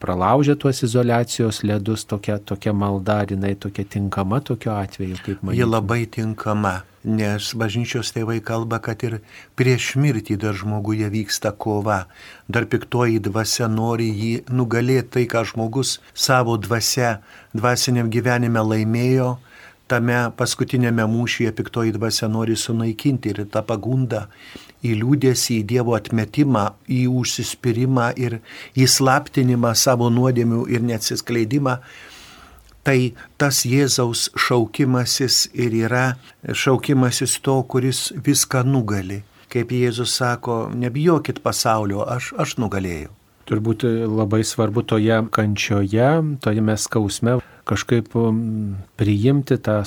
pralaužia 0.00 0.54
tuos 0.56 0.80
izolacijos 0.84 1.60
ledus 1.68 2.06
tokia, 2.08 2.38
tokia 2.40 2.72
malda, 2.72 3.18
ar 3.24 3.32
jinai 3.34 3.52
tokia 3.60 3.84
tinkama 3.96 4.40
tokiu 4.58 4.72
atveju, 4.72 5.16
kaip 5.24 5.42
man? 5.42 5.54
Ji 5.54 5.64
labai 5.64 6.06
tinkama, 6.10 6.82
nes 7.04 7.54
bažnyčios 7.54 8.10
tėvai 8.12 8.40
kalba, 8.42 8.80
kad 8.82 9.02
ir 9.06 9.20
prieš 9.56 9.96
mirtį 9.96 10.38
dar 10.42 10.54
žmoguje 10.54 11.08
vyksta 11.08 11.52
kova, 11.52 12.06
dar 12.48 12.66
piktoji 12.66 13.20
dvasia 13.22 13.68
nori 13.68 14.10
jį 14.10 14.32
nugalėti 14.50 15.08
tai, 15.14 15.26
ką 15.30 15.44
žmogus 15.52 15.98
savo 16.14 16.56
dvasia, 16.58 17.20
dvasiniam 17.54 18.10
gyvenime 18.10 18.60
laimėjo, 18.60 19.38
tame 19.88 20.18
paskutinėme 20.36 21.06
mūšyje 21.08 21.54
piktoji 21.56 21.94
dvasia 21.96 22.28
nori 22.28 22.56
sunaikinti 22.56 23.32
ir 23.32 23.46
tą 23.48 23.62
pagundą 23.64 24.26
į 24.84 24.98
liūdėsį, 25.00 25.62
į 25.62 25.66
Dievo 25.72 25.96
atmetimą, 25.96 26.74
į 26.86 27.06
užsispyrimą 27.08 28.12
ir 28.20 28.40
įslaptinimą 28.78 29.72
savo 29.74 30.10
nuodėmių 30.12 30.66
ir 30.70 30.84
neatsiskleidimą, 30.86 31.78
tai 32.88 33.12
tas 33.36 33.66
Jėzaus 33.68 34.30
šaukimasis 34.40 35.42
ir 35.52 35.74
yra 35.76 36.06
šaukimasis 36.56 37.36
to, 37.44 37.60
kuris 37.68 38.08
viską 38.24 38.64
nugali. 38.64 39.20
Kaip 39.52 39.72
Jėzus 39.72 40.14
sako, 40.16 40.68
nebijokit 40.72 41.42
pasaulio, 41.44 42.00
aš, 42.08 42.32
aš 42.40 42.56
nugalėjau. 42.60 43.12
Turbūt 43.48 43.84
labai 44.08 44.42
svarbu 44.44 44.84
toje 44.88 45.22
kančioje, 45.32 46.08
toje 46.44 46.64
mes 46.64 46.84
skausme 46.84 47.38
kažkaip 47.68 48.12
priimti 49.00 49.56
tą 49.64 49.78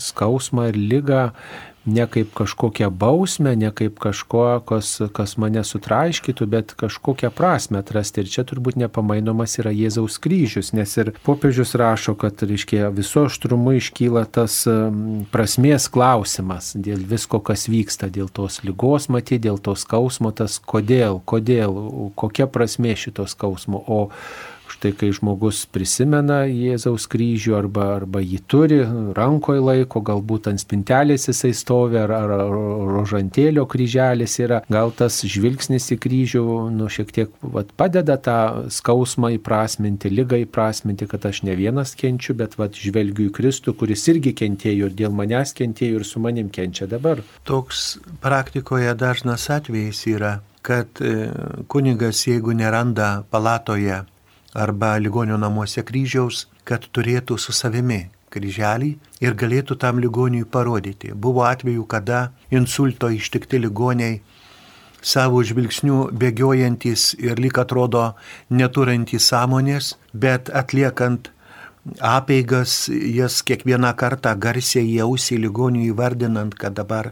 skausmą 0.00 0.70
ir 0.72 0.80
lygą 0.80 1.22
ne 1.84 2.06
kaip 2.06 2.34
kažkokią 2.34 2.90
bausmę, 2.90 3.56
ne 3.56 3.70
kaip 3.74 3.98
kažko, 3.98 4.60
kas, 4.66 4.94
kas 5.14 5.34
mane 5.40 5.64
sutraiškytų, 5.66 6.46
bet 6.46 6.74
kažkokią 6.78 7.32
prasme 7.34 7.80
atrasti. 7.82 8.22
Ir 8.22 8.30
čia 8.30 8.44
turbūt 8.46 8.78
nepamainomas 8.78 9.58
yra 9.58 9.72
Jėzaus 9.74 10.20
kryžius, 10.22 10.72
nes 10.76 10.94
ir 11.00 11.12
popiežius 11.26 11.74
rašo, 11.78 12.14
kad, 12.18 12.42
reiškia, 12.46 12.86
viso 12.94 13.26
aštrumu 13.26 13.74
iškyla 13.80 14.24
tas 14.30 14.62
prasmės 15.34 15.88
klausimas 15.92 16.72
dėl 16.78 17.02
visko, 17.08 17.42
kas 17.42 17.66
vyksta, 17.70 18.10
dėl 18.12 18.30
tos 18.30 18.62
lygos 18.66 19.10
matyti, 19.12 19.42
dėl 19.48 19.58
tos 19.58 19.82
skausmo, 19.86 20.30
tas 20.30 20.60
kodėl, 20.62 21.20
kodėl, 21.26 21.76
kokia 22.14 22.46
prasmė 22.46 22.94
šito 22.98 23.26
skausmo. 23.30 23.82
O 23.90 24.00
Štai 24.72 24.92
kai 24.96 25.10
žmogus 25.12 25.64
prisimena 25.68 26.42
Jėzaus 26.48 27.04
kryžių 27.12 27.56
arba, 27.58 27.88
arba 27.98 28.22
jį 28.24 28.38
turi, 28.48 28.78
rankoje 29.16 29.60
laiko, 29.60 30.00
galbūt 30.04 30.48
ant 30.48 30.62
spintelės 30.62 31.28
jisai 31.28 31.52
stovi, 31.56 31.98
ar, 32.00 32.14
ar, 32.16 32.32
rožantėlio 32.88 33.66
kryželis 33.68 34.38
yra, 34.40 34.62
gal 34.72 34.94
tas 34.96 35.20
žvilgsnis 35.28 35.90
į 35.92 35.98
kryžių 36.02 36.44
nu, 36.72 36.88
šiek 36.92 37.12
tiek 37.12 37.34
vat, 37.42 37.74
padeda 37.76 38.16
tą 38.16 38.38
skausmą 38.72 39.34
įprasminti, 39.36 40.12
lygą 40.12 40.40
įprasminti, 40.46 41.08
kad 41.10 41.26
aš 41.28 41.42
ne 41.48 41.56
vienas 41.58 41.92
kenčiu, 41.98 42.36
bet 42.38 42.56
vat, 42.60 42.78
žvelgiu 42.78 43.28
į 43.28 43.34
Kristų, 43.36 43.76
kuris 43.76 44.06
irgi 44.12 44.32
kentėjo 44.38 44.88
ir 44.88 44.96
dėl 45.02 45.12
manęs 45.16 45.52
kentėjo 45.58 46.00
ir 46.00 46.08
su 46.08 46.22
manim 46.22 46.48
kenčia 46.54 46.88
dabar. 46.88 47.20
Toks 47.48 47.98
praktikoje 48.24 48.96
dažnas 48.96 49.50
atvejis 49.52 50.06
yra 50.14 50.38
kad 50.62 50.86
e, 51.00 51.28
kunigas, 51.68 52.22
jeigu 52.26 52.54
neranda 52.54 53.24
palatoje 53.30 54.04
arba 54.54 54.96
ligonio 54.98 55.38
namuose 55.40 55.82
kryžiaus, 55.86 56.46
kad 56.64 56.84
turėtų 56.92 57.38
su 57.40 57.54
savimi 57.56 58.04
kryželį 58.32 58.90
ir 59.24 59.36
galėtų 59.36 59.76
tam 59.80 60.00
ligoniui 60.00 60.44
parodyti. 60.44 61.12
Buvo 61.12 61.44
atvejų, 61.48 61.84
kada 61.88 62.30
insulto 62.50 63.10
ištikti 63.12 63.60
ligoniai 63.60 64.20
savo 65.02 65.42
žvilgsnių 65.42 66.12
bėgiojantis 66.14 67.12
ir 67.18 67.40
lyg 67.42 67.58
atrodo 67.58 68.12
neturintys 68.50 69.26
sąmonės, 69.32 69.96
bet 70.14 70.50
atliekant 70.54 71.31
apeigas, 72.00 72.88
jas 72.88 73.40
kiekvieną 73.46 73.90
kartą 73.98 74.32
garsiai 74.38 74.86
jausį 74.94 75.38
ligonių 75.42 75.82
įvardinant, 75.90 76.54
kad 76.58 76.76
dabar 76.78 77.10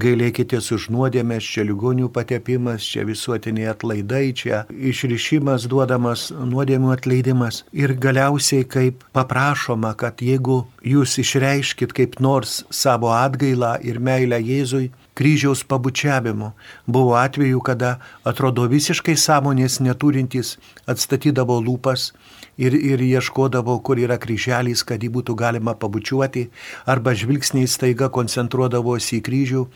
gailėkitės 0.00 0.70
už 0.76 0.88
nuodėmės, 0.94 1.46
čia 1.46 1.64
ligonių 1.68 2.10
patepimas, 2.12 2.84
čia 2.84 3.06
visuotiniai 3.08 3.70
atlaidai, 3.72 4.24
čia 4.36 4.64
išrišimas 4.70 5.66
duodamas 5.70 6.28
nuodėmių 6.36 6.92
atleidimas. 6.96 7.64
Ir 7.72 7.96
galiausiai 7.96 8.68
kaip 8.68 9.04
paprašoma, 9.16 9.94
kad 9.96 10.20
jeigu 10.24 10.62
jūs 10.84 11.16
išreiškit 11.24 11.96
kaip 11.96 12.20
nors 12.20 12.60
savo 12.70 13.14
atgailą 13.16 13.78
ir 13.84 14.00
meilę 14.04 14.40
Jėzui, 14.40 14.90
kryžiaus 15.20 15.60
pabučiavimu. 15.68 16.54
Buvo 16.88 17.16
atvejų, 17.20 17.60
kada 17.60 17.98
atrodo 18.24 18.64
visiškai 18.70 19.18
sąmonės 19.20 19.76
neturintys 19.84 20.54
atstatydavo 20.88 21.58
lūpas 21.60 22.10
ir, 22.56 22.72
ir 22.72 23.04
ieškodavo, 23.04 23.76
kur 23.84 24.00
yra 24.00 24.16
kryželis, 24.20 24.80
kad 24.88 25.04
jį 25.04 25.12
būtų 25.18 25.36
galima 25.36 25.76
pabučiuoti, 25.76 26.46
arba 26.88 27.12
žvilgsniai 27.12 27.68
staiga 27.68 28.08
koncentruodavosi 28.08 29.18
į 29.18 29.24
kryžių, 29.28 29.66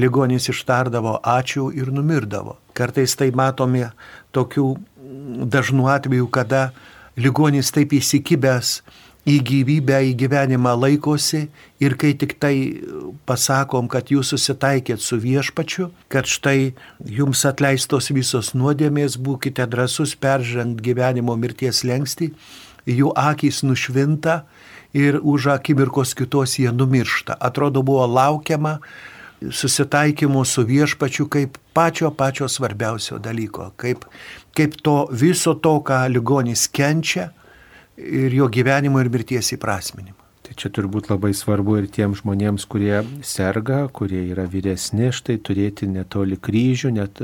ligonis 0.00 0.48
ištardavo 0.52 1.18
ačiū 1.20 1.68
ir 1.76 1.92
numirdavo. 1.92 2.56
Kartais 2.72 3.12
tai 3.20 3.28
matome 3.36 3.90
tokių 4.32 4.68
dažnų 5.52 5.88
atvejų, 5.98 6.28
kada 6.32 6.70
ligonis 7.20 7.70
taip 7.76 7.92
įsikibęs 7.94 8.78
į 9.24 9.38
gyvybę, 9.40 9.98
į 10.10 10.12
gyvenimą 10.20 10.74
laikosi 10.76 11.46
ir 11.80 11.96
kai 12.00 12.12
tik 12.20 12.36
tai 12.40 12.54
pasakom, 13.28 13.88
kad 13.88 14.12
jūs 14.12 14.34
susitaikėt 14.34 15.00
su 15.00 15.16
viešpačiu, 15.20 15.88
kad 16.12 16.28
štai 16.28 16.74
jums 17.08 17.44
atleistos 17.48 18.10
visos 18.12 18.52
nuodėmės, 18.52 19.16
būkite 19.16 19.64
drasus 19.70 20.12
peržengt 20.14 20.82
gyvenimo 20.84 21.36
mirties 21.40 21.82
lengsti, 21.88 22.34
jų 22.84 23.14
akys 23.16 23.62
nušvinta 23.64 24.42
ir 24.94 25.18
už 25.22 25.54
akimirkos 25.56 26.12
kitos 26.14 26.58
jie 26.60 26.68
numiršta. 26.72 27.38
Atrodo 27.40 27.82
buvo 27.82 28.06
laukiama 28.06 28.78
susitaikymo 29.50 30.44
su 30.44 30.62
viešpačiu 30.64 31.26
kaip 31.28 31.56
pačio 31.72 32.10
pačio 32.10 32.48
svarbiausio 32.48 33.18
dalyko, 33.18 33.72
kaip, 33.76 34.04
kaip 34.56 34.76
to 34.82 35.06
viso 35.10 35.54
to, 35.54 35.78
ką 35.80 36.04
ligonis 36.12 36.68
kenčia, 36.68 37.30
ir 37.98 38.34
jo 38.34 38.50
gyvenimo 38.52 39.00
ir 39.02 39.10
mirties 39.12 39.52
įprasminimą. 39.56 40.20
Tai 40.44 40.52
čia 40.60 40.68
turbūt 40.76 41.08
labai 41.08 41.30
svarbu 41.32 41.78
ir 41.80 41.86
tiems 41.88 42.20
žmonėms, 42.20 42.66
kurie 42.68 42.98
serga, 43.24 43.86
kurie 43.96 44.26
yra 44.34 44.44
vyresni, 44.50 45.08
štai 45.08 45.38
turėti 45.40 45.88
netoli 45.88 46.36
kryžių, 46.36 46.90
net 46.98 47.22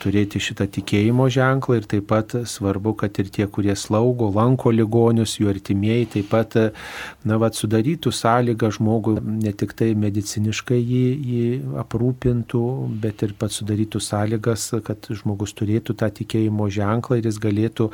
turėti 0.00 0.40
šitą 0.42 0.66
tikėjimo 0.72 1.26
ženklą 1.32 1.80
ir 1.80 1.86
taip 1.90 2.06
pat 2.10 2.32
svarbu, 2.48 2.94
kad 3.02 3.18
ir 3.20 3.28
tie, 3.32 3.46
kurie 3.50 3.74
slaugo, 3.76 4.30
lanko 4.34 4.72
ligonius, 4.72 5.36
jų 5.40 5.50
artimieji 5.52 6.08
taip 6.16 6.30
pat, 6.32 6.56
na, 7.26 7.38
vad, 7.40 7.56
sudarytų 7.58 8.12
sąlygą 8.14 8.70
žmogui 8.78 9.18
ne 9.20 9.52
tik 9.56 9.74
tai 9.78 9.92
mediciniškai 9.98 10.78
jį, 10.78 11.04
jį 11.30 11.44
aprūpintų, 11.82 12.62
bet 13.02 13.24
ir 13.26 13.34
pat 13.40 13.54
sudarytų 13.54 14.02
sąlygas, 14.04 14.70
kad 14.86 15.10
žmogus 15.20 15.54
turėtų 15.58 15.96
tą 16.00 16.10
tikėjimo 16.20 16.70
ženklą 16.72 17.20
ir 17.20 17.28
jis 17.30 17.40
galėtų, 17.42 17.90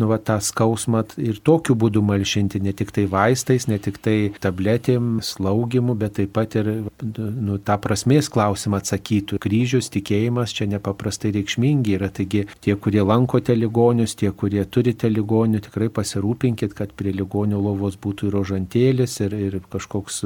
nu, 0.00 0.10
va, 0.10 0.20
tą 0.20 0.38
skausmą 0.44 1.04
ir 1.22 1.40
tokiu 1.46 1.76
būdu 1.78 2.04
malšinti, 2.04 2.60
ne 2.64 2.74
tik 2.76 2.92
tai 2.94 3.06
vaistais, 3.10 3.68
ne 3.70 3.80
tik 3.82 4.00
tai 4.04 4.16
tabletėm, 4.42 5.18
slaugimu, 5.24 5.96
bet 5.98 6.18
taip 6.20 6.34
pat 6.36 6.58
ir, 6.60 6.70
nu, 7.16 7.58
tą 7.58 7.78
prasmės 7.82 8.30
klausimą 8.32 8.82
atsakytų. 8.82 9.40
Kryžius, 9.42 9.90
tikėjimas 9.94 10.54
čia 10.56 10.68
nepaprastai 10.70 11.32
reikalingas 11.32 11.45
reikšmingi 11.46 11.96
yra. 11.96 12.10
Taigi 12.10 12.46
tie, 12.60 12.74
kurie 12.76 13.02
lankote 13.02 13.54
ligonius, 13.54 14.16
tie, 14.18 14.30
kurie 14.32 14.64
turite 14.64 15.08
ligonių, 15.08 15.60
tikrai 15.60 15.88
pasirūpinkit, 15.88 16.74
kad 16.74 16.92
prie 16.96 17.12
ligonių 17.14 17.60
lovos 17.60 17.96
būtų 17.96 18.28
ir 18.28 18.36
rožantėlis, 18.36 19.20
ir, 19.20 19.34
ir 19.34 19.60
kažkoks 19.70 20.24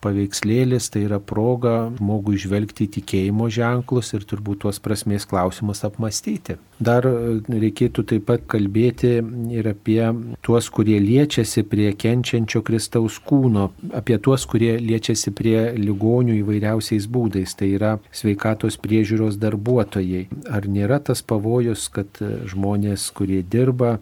paveikslėlis. 0.00 0.90
Tai 0.92 1.04
yra 1.06 1.18
proga 1.20 1.90
žmogui 1.98 2.38
žvelgti 2.38 2.86
į 2.86 2.92
tikėjimo 2.98 3.48
ženklus 3.50 4.12
ir 4.14 4.24
turbūt 4.24 4.62
tuos 4.64 4.78
prasmės 4.82 5.26
klausimus 5.26 5.82
apmastyti. 5.84 6.58
Dar 6.82 7.06
reikėtų 7.06 8.04
taip 8.10 8.26
pat 8.26 8.46
kalbėti 8.50 9.20
ir 9.54 9.68
apie 9.70 10.02
tuos, 10.42 10.68
kurie 10.72 10.98
liečiasi 11.02 11.62
prie 11.68 11.92
kenčiančio 11.94 12.62
Kristaus 12.66 13.20
kūno, 13.22 13.70
apie 13.94 14.18
tuos, 14.18 14.46
kurie 14.50 14.74
liečiasi 14.82 15.30
prie 15.36 15.72
ligonių 15.78 16.40
įvairiausiais 16.40 17.06
būdais. 17.06 17.54
Tai 17.58 17.68
yra 17.76 17.92
sveikatos 18.10 18.80
priežiūros 18.82 19.38
darbuotojai 19.42 20.26
ar 20.52 20.68
nėra 20.68 21.00
tas 21.00 21.22
pavojus, 21.24 21.88
kad 21.92 22.20
žmonės, 22.50 23.08
kurie 23.16 23.40
dirba 23.42 23.96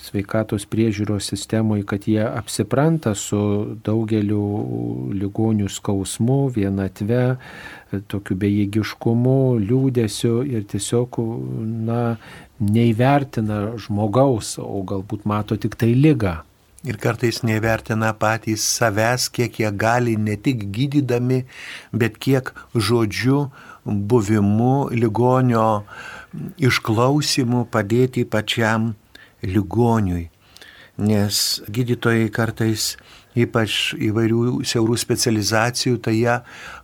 sveikatos 0.00 0.66
priežiūros 0.70 1.28
sistemoje, 1.30 1.84
kad 1.86 2.06
jie 2.10 2.22
apsipranta 2.26 3.14
su 3.18 3.38
daugeliu 3.86 4.44
ligonių 5.14 5.68
skausmu, 5.70 6.48
vienatve, 6.54 7.36
tokiu 8.10 8.36
bejėgiškumu, 8.42 9.36
liūdėsiu 9.62 10.40
ir 10.50 10.66
tiesiog, 10.70 11.20
na, 11.86 12.00
neįvertina 12.64 13.76
žmogaus, 13.82 14.56
o 14.58 14.82
galbūt 14.86 15.24
mato 15.30 15.58
tik 15.60 15.78
tai 15.78 15.94
lygą. 15.94 16.40
Ir 16.84 16.98
kartais 17.00 17.38
nevertina 17.40 18.10
patys 18.12 18.66
savęs, 18.68 19.30
kiek 19.32 19.56
jie 19.62 19.70
gali 19.72 20.18
ne 20.20 20.34
tik 20.36 20.66
gydydami, 20.74 21.44
bet 21.96 22.18
kiek 22.20 22.50
žodžiu 22.76 23.46
buvimu, 23.84 24.90
ligonio 24.92 25.84
išklausimu 26.58 27.66
padėti 27.70 28.24
pačiam 28.24 28.92
ligoniui. 29.42 30.28
Nes 30.94 31.60
gydytojai 31.74 32.30
kartais 32.30 32.94
ypač 33.34 33.94
įvairių 33.98 34.62
siaurų 34.66 34.96
specializacijų, 35.00 35.98
tai 36.02 36.14
jie 36.20 36.36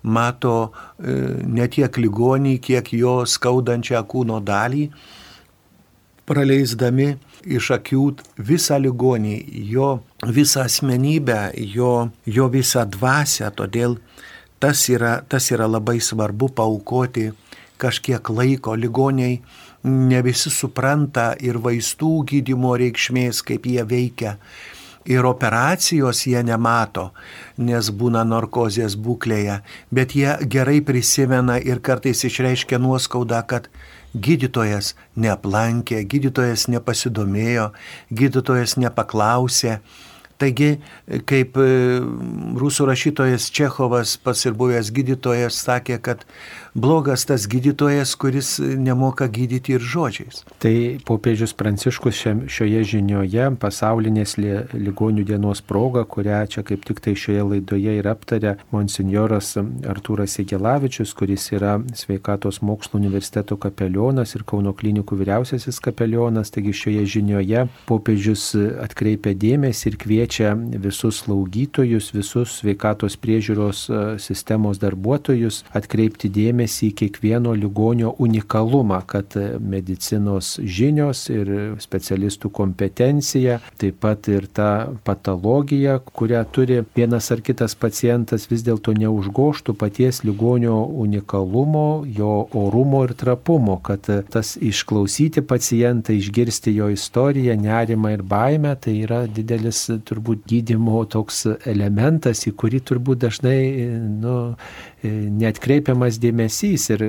mato 0.02 0.54
e, 0.66 1.14
ne 1.46 1.66
tiek 1.70 1.94
ligonį, 2.02 2.56
kiek 2.58 2.92
jo 2.98 3.20
skaudančią 3.22 4.02
kūno 4.10 4.40
dalį, 4.42 4.88
praleisdami 6.26 7.12
iš 7.50 7.70
akių 7.78 8.04
visą 8.50 8.78
ligonį, 8.82 9.36
jo 9.70 9.92
visą 10.26 10.66
asmenybę, 10.66 11.40
jo, 11.74 12.10
jo 12.26 12.50
visą 12.52 12.84
dvasę. 12.86 13.48
Todėl 13.56 13.96
Tas 14.60 14.82
yra, 14.92 15.20
tas 15.28 15.48
yra 15.54 15.64
labai 15.70 16.00
svarbu 16.04 16.50
paukoti 16.52 17.30
kažkiek 17.80 18.28
laiko. 18.28 18.74
Ligoniai 18.76 19.40
ne 19.88 20.20
visi 20.22 20.52
supranta 20.52 21.32
ir 21.40 21.56
vaistų 21.64 22.12
gydimo 22.28 22.74
reikšmės, 22.76 23.40
kaip 23.46 23.64
jie 23.66 23.84
veikia. 23.88 24.36
Ir 25.08 25.24
operacijos 25.24 26.26
jie 26.28 26.42
nemato, 26.44 27.06
nes 27.56 27.88
būna 27.88 28.20
narkozės 28.28 28.98
būklėje, 29.00 29.62
bet 29.88 30.12
jie 30.12 30.34
gerai 30.44 30.82
prisimena 30.84 31.56
ir 31.56 31.80
kartais 31.80 32.20
išreiškia 32.28 32.78
nuoskaudą, 32.84 33.40
kad 33.48 33.70
gydytojas 34.12 34.92
neaplankė, 35.16 36.02
gydytojas 36.04 36.66
nepasidomėjo, 36.68 37.70
gydytojas 38.12 38.76
nepaklausė, 38.76 39.78
Taigi, 40.40 40.70
kaip 41.28 41.58
e, 41.60 41.66
rusų 42.60 42.86
rašytojas 42.88 43.50
Čechovas, 43.52 44.14
pats 44.24 44.46
ir 44.48 44.56
buvęs 44.56 44.88
gydytojas, 44.96 45.58
sakė, 45.66 45.98
kad 46.00 46.24
blogas 46.74 47.24
tas 47.26 47.46
gydytojas, 47.48 48.14
kuris 48.14 48.58
nemoka 48.58 49.26
gydyti 49.26 49.74
ir 49.74 49.82
žodžiais. 49.82 50.44
Tai 50.62 50.74
popiežius 51.06 51.52
Pranciškus 51.58 52.22
šioje 52.50 52.82
žinioje 52.94 53.48
pasaulinės 53.60 54.36
ligonių 54.38 55.24
dienos 55.26 55.62
proga, 55.66 56.04
kurią 56.04 56.44
čia 56.52 56.64
kaip 56.66 56.84
tik 56.86 57.02
tai 57.02 57.16
šioje 57.18 57.46
laidoje 57.52 57.96
ir 57.98 58.08
aptarė 58.10 58.56
monsinjoras 58.74 59.56
Artūras 59.90 60.38
Igelavičius, 60.42 61.14
kuris 61.18 61.48
yra 61.56 61.78
sveikatos 61.96 62.60
mokslo 62.62 63.00
universiteto 63.00 63.58
kapelionas 63.60 64.36
ir 64.36 64.46
Kauno 64.46 64.72
klinikų 64.76 65.18
vyriausiasis 65.20 65.80
kapelionas. 65.82 66.52
Taigi 66.54 66.74
šioje 66.76 67.04
žinioje 67.16 67.66
popiežius 67.88 68.50
atkreipia 68.82 69.34
dėmesį 69.34 69.92
ir 69.92 69.98
kviečia 70.00 70.54
visus 70.82 71.24
slaugytojus, 71.24 72.12
visus 72.14 72.60
sveikatos 72.60 73.16
priežiūros 73.20 73.84
e, 73.88 74.00
sistemos 74.22 74.80
darbuotojus 74.82 75.62
atkreipti 75.76 76.30
dėmesį 76.32 76.59
dėmesį 76.60 76.90
į 76.90 76.94
kiekvieno 76.98 77.54
ligonio 77.54 78.14
unikalumą, 78.18 79.00
kad 79.06 79.34
medicinos 79.60 80.58
žinios 80.60 81.28
ir 81.30 81.76
specialistų 81.80 82.50
kompetencija, 82.50 83.60
taip 83.78 84.00
pat 84.00 84.28
ir 84.28 84.46
ta 84.46 84.92
patologija, 85.04 86.00
kurią 86.00 86.44
turi 86.52 86.82
vienas 86.96 87.30
ar 87.30 87.40
kitas 87.40 87.74
pacientas, 87.74 88.48
vis 88.50 88.62
dėlto 88.62 88.92
neužgoštų 88.92 89.74
paties 89.74 90.22
ligonio 90.24 90.84
unikalumo, 90.84 92.04
jo 92.06 92.48
orumo 92.52 93.04
ir 93.04 93.14
trapumo, 93.14 93.80
kad 93.82 94.04
tas 94.30 94.56
išklausyti 94.56 95.42
pacientą, 95.42 96.12
išgirsti 96.12 96.74
jo 96.76 96.90
istoriją, 96.90 97.56
nerimą 97.56 98.14
ir 98.16 98.22
baimę, 98.22 98.76
tai 98.76 99.00
yra 99.04 99.24
didelis 99.26 99.86
turbūt 100.04 100.44
gydimo 100.48 101.04
toks 101.08 101.46
elementas, 101.66 102.44
į 102.46 102.54
kurį 102.56 102.82
turbūt 102.84 103.24
dažnai 103.24 103.60
nu, 104.20 104.36
netkreipiamas 105.02 106.18
dėmesys 106.20 106.86
ir 106.92 107.02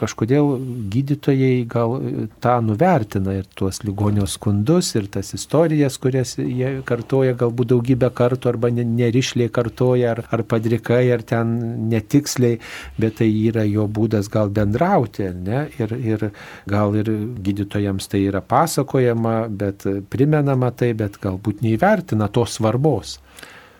kažkodėl 0.00 0.54
gydytojai 0.92 1.64
gal 1.68 1.96
tą 2.44 2.54
nuvertina 2.64 3.34
ir 3.38 3.48
tuos 3.58 3.82
ligonio 3.84 4.26
skundus 4.30 4.94
ir 4.96 5.10
tas 5.12 5.34
istorijas, 5.36 5.98
kurias 6.00 6.36
jie 6.38 6.80
kartoja 6.88 7.34
galbūt 7.38 7.72
daugybę 7.74 8.08
kartų 8.16 8.52
arba 8.54 8.70
nerišliai 8.74 9.52
kartoja 9.52 10.14
ar, 10.14 10.22
ar 10.32 10.44
padrikai 10.48 11.02
ar 11.12 11.24
ten 11.26 11.52
netiksliai, 11.90 12.60
bet 13.00 13.20
tai 13.20 13.28
yra 13.28 13.66
jo 13.68 13.84
būdas 13.88 14.30
gal 14.32 14.48
bendrauti 14.54 15.28
ne? 15.34 15.66
ir, 15.78 15.92
ir 16.00 16.28
gal 16.70 16.96
ir 16.96 17.12
gydytojams 17.44 18.08
tai 18.08 18.24
yra 18.30 18.40
pasakojama, 18.40 19.36
bet 19.48 19.84
primenama 20.10 20.72
tai, 20.72 20.94
bet 20.96 21.20
galbūt 21.20 21.60
neįvertina 21.64 22.30
tos 22.32 22.56
svarbos 22.58 23.18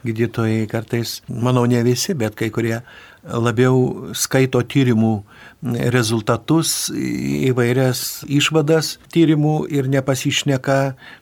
gydytojai 0.05 0.67
kartais, 0.69 1.23
manau 1.29 1.65
ne 1.65 1.81
visi, 1.85 2.13
bet 2.13 2.37
kai 2.37 2.51
kurie 2.53 2.83
labiau 3.25 4.13
skaito 4.17 4.61
tyrimų 4.61 5.15
rezultatus, 5.95 6.91
įvairias 6.93 8.25
išvadas 8.29 8.99
tyrimų 9.15 9.57
ir 9.73 9.89
nepasišneka 9.93 10.79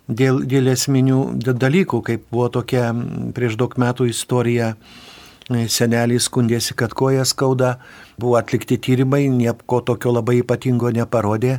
dėl, 0.08 0.42
dėl 0.48 0.72
esminių 0.74 1.22
dalykų, 1.38 2.02
kaip 2.08 2.26
buvo 2.32 2.48
tokia 2.58 2.90
prieš 3.36 3.58
daug 3.60 3.78
metų 3.78 4.10
istorija. 4.10 4.74
Seneliai 5.52 6.20
skundėsi, 6.22 6.72
kad 6.78 6.94
koja 6.96 7.26
skauda, 7.28 7.74
buvo 8.16 8.38
atlikti 8.38 8.78
tyrimai, 8.80 9.26
nieko 9.28 9.82
tokio 9.84 10.12
labai 10.14 10.38
ypatingo 10.40 10.88
neparodė, 10.94 11.58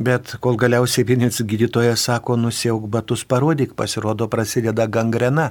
bet 0.00 0.32
kol 0.40 0.56
galiausiai 0.58 1.04
vienas 1.06 1.38
gydytojas 1.44 2.08
sako, 2.08 2.38
nusiauk 2.40 2.88
batus 2.90 3.22
parodyk, 3.28 3.76
pasirodo 3.78 4.26
prasideda 4.32 4.88
gangrena. 4.88 5.50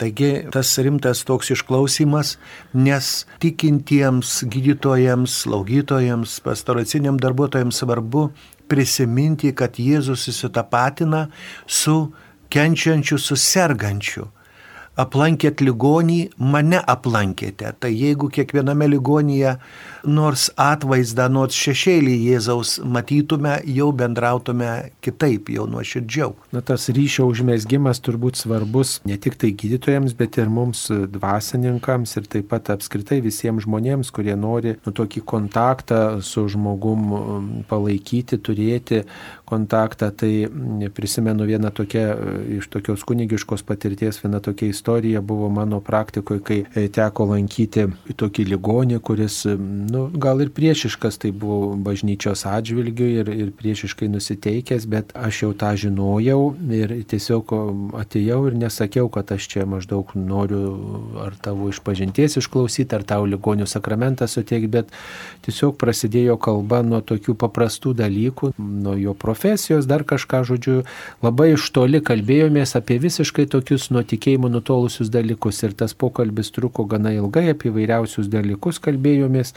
Taigi 0.00 0.30
tas 0.52 0.70
rimtas 0.80 1.20
toks 1.28 1.52
išklausimas, 1.52 2.38
nes 2.72 3.10
tikintiems 3.42 4.38
gydytojams, 4.48 5.34
slaugytojams, 5.44 6.38
pastoraciniam 6.44 7.20
darbuotojams 7.20 7.82
svarbu 7.82 8.30
prisiminti, 8.70 9.52
kad 9.52 9.76
Jėzus 9.76 10.24
įsitapatina 10.32 11.26
su 11.68 11.96
kenčiančiu, 12.48 13.18
su 13.20 13.36
sergančiu 13.36 14.30
aplankėt 15.00 15.62
ligonį, 15.64 16.18
mane 16.36 16.80
aplankėte. 16.94 17.72
Tai 17.80 17.90
jeigu 17.92 18.30
kiekviename 18.32 18.88
ligonyje 18.90 19.56
nors 20.04 20.48
atvaizdą, 20.60 21.28
nors 21.32 21.56
šešėlį 21.56 22.14
Jėzaus 22.30 22.78
matytume, 22.84 23.56
jau 23.68 23.90
bendrautume 23.96 24.90
kitaip, 25.04 25.50
jau 25.52 25.66
nuoširdžiau. 25.70 26.34
Na 26.54 26.62
tas 26.64 26.88
ryšio 26.92 27.26
užmėsgymas 27.30 28.02
turbūt 28.04 28.40
svarbus 28.40 28.98
ne 29.08 29.18
tik 29.20 29.36
tai 29.40 29.52
gydytojams, 29.56 30.14
bet 30.18 30.38
ir 30.40 30.50
mums 30.52 30.86
dvasininkams 30.90 32.16
ir 32.20 32.28
taip 32.30 32.50
pat 32.52 32.72
apskritai 32.74 33.20
visiems 33.24 33.66
žmonėms, 33.66 34.12
kurie 34.14 34.36
nori 34.38 34.76
nu, 34.84 34.94
tokį 34.96 35.24
kontaktą 35.28 36.00
su 36.24 36.46
žmogum 36.50 37.12
um, 37.12 37.50
palaikyti, 37.70 38.40
turėti 38.40 39.04
kontaktą. 39.50 40.10
Tai 40.20 40.32
prisimenu 40.94 41.46
vieną 41.48 41.72
tokią 41.74 42.06
iš 42.58 42.68
tokios 42.72 43.04
kunigiškos 43.08 43.64
patirties, 43.66 44.20
viena 44.22 44.40
tokia 44.42 44.70
istorija 44.70 45.20
buvo 45.20 45.48
mano 45.52 45.80
praktikoje, 45.84 46.42
kai 46.44 46.58
e, 46.74 46.88
teko 46.92 47.30
lankyti 47.32 47.86
tokį 48.20 48.46
ligonį, 48.52 49.00
kuris 49.04 49.42
nu, 49.90 50.06
gal 50.14 50.40
ir 50.40 50.50
priešiškas 50.54 51.18
tai 51.20 51.30
buvo 51.34 51.74
bažnyčios 51.74 52.44
atžvilgiu 52.46 53.08
ir, 53.20 53.30
ir 53.34 53.50
priešiškai 53.56 54.08
nusiteikęs, 54.12 54.86
bet 54.90 55.12
aš 55.18 55.42
jau 55.44 55.50
tą 55.58 55.72
žinojau 55.78 56.54
ir 56.76 56.94
tiesiog 57.10 57.52
atėjau 57.98 58.40
ir 58.48 58.58
nesakiau, 58.60 59.10
kad 59.12 59.32
aš 59.34 59.48
čia 59.50 59.66
maždaug 59.68 60.12
noriu 60.14 60.62
ar 61.24 61.34
tavo 61.42 61.68
išpažinties 61.72 62.38
išklausyti, 62.40 62.94
ar 62.96 63.04
tau 63.06 63.26
ligonių 63.28 63.66
sakramentą 63.70 64.28
suteikti, 64.30 64.70
bet 64.70 64.94
tiesiog 65.46 65.76
prasidėjo 65.80 66.38
kalba 66.40 66.82
nuo 66.86 67.02
tokių 67.04 67.34
paprastų 67.40 67.94
dalykų, 67.98 68.52
nuo 68.58 68.96
jo 69.00 69.16
profesijos, 69.18 69.88
dar 69.90 70.06
kažką, 70.06 70.42
žodžiu, 70.48 70.76
labai 71.24 71.52
iš 71.56 71.66
toli 71.74 72.02
kalbėjomės 72.04 72.76
apie 72.78 73.00
visiškai 73.02 73.48
tokius 73.50 73.90
nuo 73.94 74.04
tikėjimo 74.06 74.50
nutolusius 74.52 75.10
dalykus 75.12 75.62
ir 75.66 75.74
tas 75.74 75.96
pokalbis 75.96 76.52
truko 76.54 76.86
gana 76.86 77.14
ilgai, 77.16 77.50
apie 77.54 77.72
vairiausius 77.74 78.30
dalykus 78.30 78.78
kalbėjomės 78.82 79.54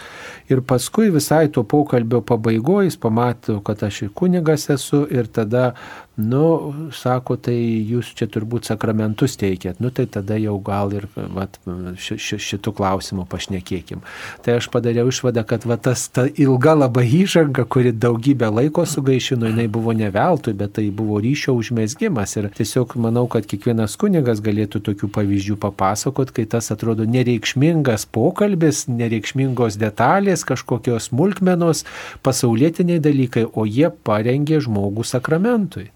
Ir 0.49 0.62
paskui 0.62 1.12
visai 1.13 1.47
to 1.51 1.63
pokalbio 1.63 2.21
pabaigoje 2.21 2.91
jis 2.91 2.99
pamato, 2.99 3.59
kad 3.65 3.83
aš 3.83 4.01
ir 4.07 4.13
kunigas 4.15 4.69
esu 4.69 5.05
ir 5.12 5.27
tada 5.27 5.73
Nu, 6.13 6.69
sako, 6.93 7.39
tai 7.41 7.56
jūs 7.89 8.12
čia 8.13 8.28
turbūt 8.30 8.67
sakramentus 8.69 9.34
teikėt, 9.41 9.80
nu 9.82 9.89
tai 9.89 10.04
tada 10.06 10.36
jau 10.38 10.60
gal 10.62 10.91
ir 10.93 11.08
vat, 11.17 11.56
ši, 11.65 12.19
ši, 12.21 12.38
šitų 12.38 12.73
klausimų 12.78 13.23
pašnekėkim. 13.32 14.04
Tai 14.45 14.60
aš 14.60 14.67
padariau 14.69 15.10
išvadą, 15.10 15.41
kad 15.49 15.65
vat, 15.65 15.82
tas 15.88 16.04
ta 16.13 16.28
ilga 16.30 16.76
labai 16.78 17.08
įžanga, 17.23 17.65
kuri 17.65 17.95
daugybę 17.97 18.52
laiko 18.54 18.86
sugaišino, 18.86 19.49
jinai 19.49 19.65
buvo 19.65 19.95
ne 19.97 20.12
veltui, 20.13 20.54
bet 20.60 20.76
tai 20.78 20.84
buvo 20.93 21.17
ryšio 21.23 21.56
užmėsgymas. 21.58 22.38
Ir 22.38 22.52
tiesiog 22.62 22.93
manau, 23.02 23.26
kad 23.26 23.49
kiekvienas 23.49 23.97
kunigas 23.97 24.43
galėtų 24.45 24.84
tokių 24.86 25.10
pavyzdžių 25.17 25.58
papasakot, 25.65 26.30
kai 26.30 26.45
tas 26.45 26.69
atrodo 26.78 27.10
nereikšmingas 27.10 28.06
pokalbis, 28.13 28.84
nereikšmingos 28.86 29.82
detalės, 29.82 30.45
kažkokios 30.45 31.10
smulkmenos, 31.10 31.88
pasaulietiniai 32.21 33.02
dalykai, 33.02 33.47
o 33.49 33.65
jie 33.65 33.89
parengė 33.89 34.62
žmogų 34.62 35.10
sakramentui. 35.10 35.89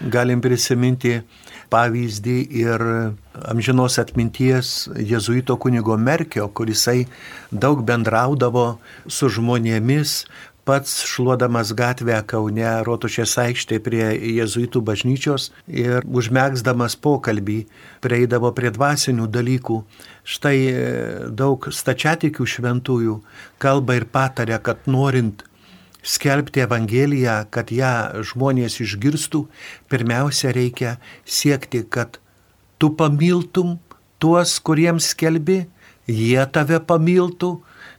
Galim 0.00 0.40
prisiminti 0.42 1.20
pavyzdį 1.70 2.38
ir 2.60 2.82
amžinos 3.50 3.98
atminties 4.02 4.88
jezuito 4.98 5.56
kunigo 5.60 5.96
Merkio, 5.98 6.48
kurisai 6.48 7.04
daug 7.50 7.84
bendraudavo 7.86 8.66
su 9.06 9.30
žmonėmis, 9.30 10.24
pats 10.64 11.02
šluodamas 11.04 11.74
gatvę 11.76 12.16
Kaune, 12.26 12.66
Rotušės 12.88 13.36
aikštė 13.42 13.80
prie 13.84 14.04
jezuitų 14.38 14.80
bažnyčios 14.84 15.50
ir 15.68 16.06
užmėgsdamas 16.08 16.96
pokalbį 17.04 17.58
prieidavo 18.04 18.52
prie 18.56 18.72
dvasinių 18.74 19.28
dalykų. 19.28 19.80
Štai 20.24 20.56
daug 21.36 21.68
stačiatikių 21.68 22.48
šventųjų 22.56 23.18
kalba 23.60 23.98
ir 24.00 24.08
patarė, 24.08 24.58
kad 24.64 24.88
norint 24.88 25.44
skelbti 26.04 26.62
Evangeliją, 26.64 27.38
kad 27.50 27.72
ją 27.72 28.22
žmonės 28.28 28.78
išgirstų, 28.84 29.44
pirmiausia 29.90 30.52
reikia 30.54 30.96
siekti, 31.24 31.82
kad 31.88 32.20
tu 32.78 32.92
pamiltum 32.98 33.78
tuos, 34.22 34.58
kuriems 34.60 35.10
skelbi, 35.14 35.64
jie 36.06 36.44
tave 36.52 36.80
pamiltų, 36.84 37.56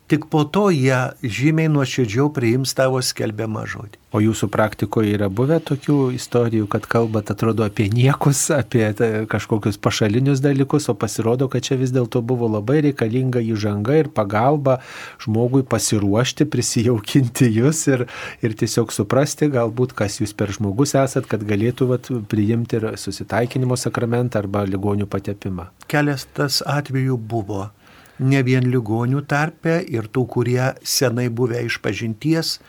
tik 0.08 0.26
po 0.30 0.44
to 0.46 0.70
jie 0.70 0.98
žymiai 1.24 1.70
nuoširdžiau 1.72 2.30
priims 2.34 2.76
tavo 2.78 3.02
skelbiamą 3.02 3.66
žodį. 3.70 4.00
O 4.16 4.22
jūsų 4.24 4.48
praktikoje 4.54 5.12
yra 5.18 5.28
buvę 5.34 5.58
tokių 5.66 5.98
istorijų, 6.16 6.70
kad 6.72 6.86
kalbat 6.88 7.34
atrodo 7.34 7.66
apie 7.66 7.90
niekus, 7.92 8.46
apie 8.54 8.86
kažkokius 9.28 9.80
pašalinius 9.82 10.40
dalykus, 10.46 10.88
o 10.88 10.96
pasirodo, 10.96 11.50
kad 11.52 11.66
čia 11.68 11.76
vis 11.82 11.92
dėlto 11.92 12.22
buvo 12.24 12.48
labai 12.54 12.80
reikalinga 12.86 13.44
įžanga 13.44 13.98
ir 14.00 14.12
pagalba 14.16 14.78
žmogui 15.26 15.66
pasiruošti, 15.68 16.48
prisijaukinti 16.48 17.50
jūs 17.58 17.84
ir, 17.92 18.06
ir 18.46 18.56
tiesiog 18.56 18.94
suprasti 18.96 19.50
galbūt, 19.52 19.98
kas 19.98 20.22
jūs 20.22 20.36
per 20.38 20.54
žmogus 20.56 20.96
esat, 20.96 21.28
kad 21.28 21.44
galėtų 21.44 21.90
vat, 21.92 22.12
priimti 22.32 22.80
ir 22.80 22.94
susitaikinimo 23.02 23.76
sakramentą 23.76 24.46
arba 24.46 24.64
ligonių 24.70 25.10
patepimą. 25.12 25.74
Kelias 25.92 26.30
tas 26.38 26.62
atvejų 26.64 27.20
buvo 27.20 27.66
ne 28.20 28.42
vien 28.46 28.66
ligonių 28.72 29.26
tarpe 29.28 29.80
ir 29.92 30.10
tų, 30.12 30.26
kurie 30.38 30.74
senai 30.84 31.28
buvę 31.30 31.66
iš 31.66 31.80
pažinties, 31.84 32.60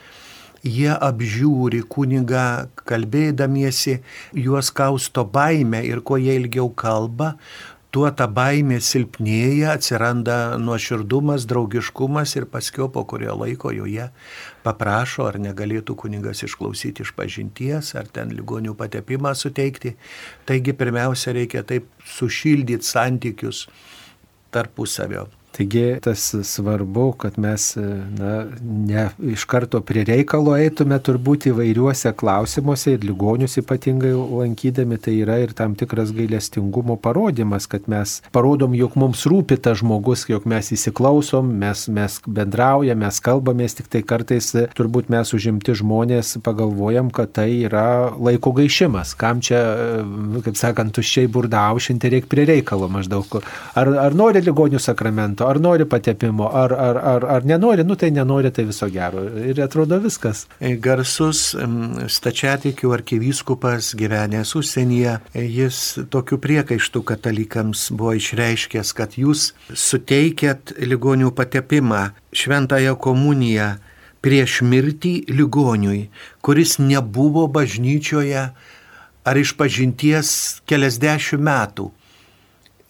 jie 0.65 0.91
apžiūri 0.91 1.83
kunigą, 1.87 2.67
kalbėdamiesi, 2.87 4.01
juos 4.35 4.71
kausto 4.75 5.23
baime 5.23 5.83
ir 5.85 6.01
kuo 6.01 6.17
jie 6.19 6.35
ilgiau 6.41 6.69
kalba, 6.75 7.35
tuo 7.91 8.09
ta 8.11 8.27
baimė 8.27 8.77
silpnėja, 8.83 9.71
atsiranda 9.77 10.57
nuoširdumas, 10.61 11.47
draugiškumas 11.49 12.35
ir 12.35 12.47
paskui 12.51 12.89
po 12.93 13.05
kurio 13.09 13.37
laiko 13.39 13.71
joje 13.73 14.09
paprašo, 14.65 15.25
ar 15.29 15.39
negalėtų 15.41 15.95
kunigas 16.03 16.43
išklausyti 16.45 17.05
iš 17.05 17.13
pažinties, 17.17 17.93
ar 17.95 18.11
ten 18.11 18.35
ligonių 18.35 18.75
patepimą 18.77 19.33
suteikti. 19.37 19.95
Taigi 20.45 20.75
pirmiausia 20.77 21.33
reikia 21.37 21.63
taip 21.63 21.87
sušildyti 22.17 22.85
santykius 22.85 23.65
tarpusavio. 24.51 25.27
Taigi 25.57 25.95
tas 26.05 26.35
svarbu, 26.43 27.11
kad 27.17 27.39
mes 27.41 27.71
na, 28.19 28.45
ne 28.61 29.09
iš 29.33 29.43
karto 29.49 29.79
prie 29.81 30.03
reikalo 30.05 30.53
eitume 30.53 30.99
turbūt 31.01 31.47
įvairiuose 31.49 32.11
klausimuose 32.19 32.93
ir 32.93 33.07
ligonius 33.07 33.57
ypatingai 33.57 34.11
lankydami, 34.13 34.99
tai 35.01 35.15
yra 35.23 35.39
ir 35.41 35.55
tam 35.57 35.73
tikras 35.79 36.11
gailestingumo 36.13 36.99
parodimas, 37.01 37.65
kad 37.71 37.87
mes 37.89 38.19
parodom, 38.35 38.75
jog 38.77 38.99
mums 39.01 39.23
rūpi 39.25 39.57
tas 39.57 39.79
žmogus, 39.81 40.27
jog 40.29 40.45
mes 40.45 40.69
įsiklausom, 40.77 41.49
mes, 41.63 41.87
mes 41.89 42.19
bendraujam, 42.27 43.01
mes 43.01 43.17
kalbamės, 43.25 43.79
tik 43.79 43.89
tai 43.89 44.03
kartais 44.05 44.51
turbūt 44.77 45.09
mes 45.09 45.33
užimti 45.33 45.73
žmonės 45.81 46.35
pagalvojam, 46.45 47.09
kad 47.09 47.33
tai 47.39 47.47
yra 47.63 48.11
laiko 48.13 48.53
gaišimas, 48.61 49.15
kam 49.17 49.41
čia, 49.41 49.63
kaip 50.45 50.61
sakant, 50.61 50.93
tuščiai 50.93 51.33
burdaušinti 51.33 52.13
reikia 52.13 52.29
prie 52.29 52.45
reikalo 52.53 52.93
maždaug. 52.93 53.41
Ar, 53.73 53.93
ar 54.05 54.21
nori 54.21 54.45
ligonių 54.45 54.85
sakramento, 54.85 55.46
ar 55.49 55.59
nori 55.63 55.85
patepimo, 55.89 56.49
ar, 56.53 56.73
ar, 56.73 56.97
ar, 56.97 57.25
ar 57.37 57.47
nenori, 57.47 57.83
nu 57.87 57.95
tai 57.95 58.09
nenori, 58.11 58.51
tai 58.51 58.67
viso 58.67 58.89
gero. 58.91 59.23
Ir 59.47 59.61
atrodo 59.63 59.99
viskas. 60.03 60.45
E, 60.59 60.75
garsus 60.75 61.55
stačiatikių 62.17 62.93
arkivyskupas 62.97 63.93
gyvenęs 63.97 64.53
užsienyje, 64.59 65.17
e, 65.33 65.45
jis 65.59 65.81
tokiu 66.13 66.39
priekaištu 66.43 67.03
katalikams 67.07 67.87
buvo 67.95 68.15
išreiškęs, 68.19 68.93
kad 68.97 69.17
jūs 69.19 69.51
suteikėt 69.73 70.77
ligonių 70.83 71.33
patepimą, 71.37 72.09
šventąją 72.35 72.97
komuniją 73.01 73.75
prieš 74.21 74.61
mirtį 74.65 75.13
ligoniui, 75.31 76.07
kuris 76.43 76.77
nebuvo 76.81 77.45
bažnyčioje 77.47 78.49
ar 79.27 79.35
iš 79.39 79.53
pažinties 79.59 80.29
keliasdešimt 80.67 81.43
metų 81.43 81.91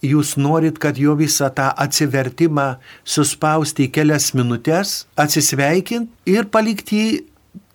jūs 0.05 0.35
norit, 0.37 0.77
kad 0.79 0.97
jo 0.99 1.15
visą 1.17 1.49
tą 1.53 1.71
atsivertimą 1.77 2.75
suspausti 3.05 3.87
į 3.87 3.93
kelias 3.95 4.33
minutės, 4.37 5.07
atsisveikinti 5.17 6.35
ir 6.37 6.49
palikti 6.53 7.01
jį 7.01 7.09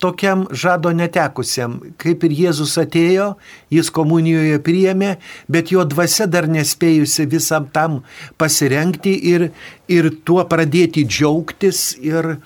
tokiam 0.03 0.47
žado 0.51 0.91
netekusiam, 0.95 1.79
kaip 2.01 2.25
ir 2.27 2.35
Jėzus 2.35 2.75
atėjo, 2.81 3.37
jis 3.71 3.91
komunijoje 3.95 4.59
priėmė, 4.67 5.17
bet 5.51 5.71
jo 5.75 5.85
dvasia 5.87 6.27
dar 6.31 6.49
nespėjusi 6.51 7.29
visam 7.31 7.69
tam 7.75 8.01
pasirenkti 8.39 9.15
ir, 9.33 9.49
ir 9.87 10.11
tuo 10.27 10.43
pradėti 10.51 11.07
džiaugtis 11.07 11.93
ir, 12.03 12.37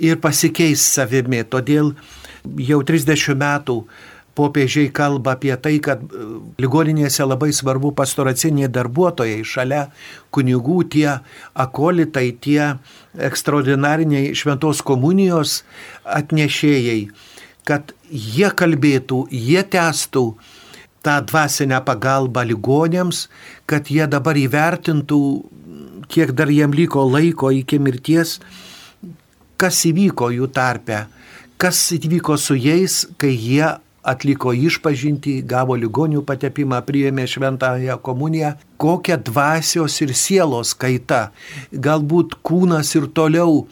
ir 0.00 0.20
pasikeis 0.24 0.84
savimi. 0.96 1.44
Todėl 1.44 1.92
jau 2.64 2.80
30 2.88 3.36
metų 3.44 3.80
popiežiai 4.36 4.90
kalba 4.92 5.34
apie 5.36 5.54
tai, 5.60 5.78
kad 5.82 6.02
e, 6.04 6.26
ligoninėse 6.60 7.24
labai 7.24 7.52
svarbu 7.56 7.92
pastoraciniai 7.96 8.68
darbuotojai, 8.72 9.40
šalia 9.44 9.86
kunigų 10.34 10.82
tie 10.92 11.08
akolitai, 11.56 12.28
tie 12.36 12.74
ekstraordinariniai 13.28 14.34
šventos 14.36 14.82
komunijos 14.86 15.62
atnešėjai, 16.04 17.00
kad 17.66 17.96
jie 18.10 18.52
kalbėtų, 18.52 19.24
jie 19.32 19.64
testų 19.72 20.26
tą 21.06 21.16
dvasinę 21.26 21.80
pagalbą 21.86 22.44
ligonėms, 22.46 23.26
kad 23.66 23.88
jie 23.90 24.06
dabar 24.10 24.38
įvertintų, 24.38 25.20
kiek 26.12 26.32
dar 26.36 26.50
jiem 26.52 26.74
liko 26.74 27.04
laiko 27.06 27.50
iki 27.54 27.78
mirties, 27.82 28.38
kas 29.56 29.80
įvyko 29.88 30.30
jų 30.34 30.50
tarpe, 30.54 31.06
kas 31.56 31.80
įvyko 31.96 32.36
su 32.38 32.56
jais, 32.58 33.04
kai 33.18 33.32
jie 33.32 33.72
atliko 34.06 34.54
išpažinti, 34.54 35.40
gavo 35.42 35.76
ligonių 35.78 36.22
patepimą, 36.26 36.80
priėmė 36.86 37.26
šventąją 37.30 37.98
komuniją, 38.06 38.54
kokia 38.80 39.18
dvasios 39.18 40.00
ir 40.04 40.14
sielos 40.14 40.74
kaita. 40.78 41.30
Galbūt 41.72 42.38
kūnas 42.46 42.94
ir 42.98 43.10
toliau 43.16 43.64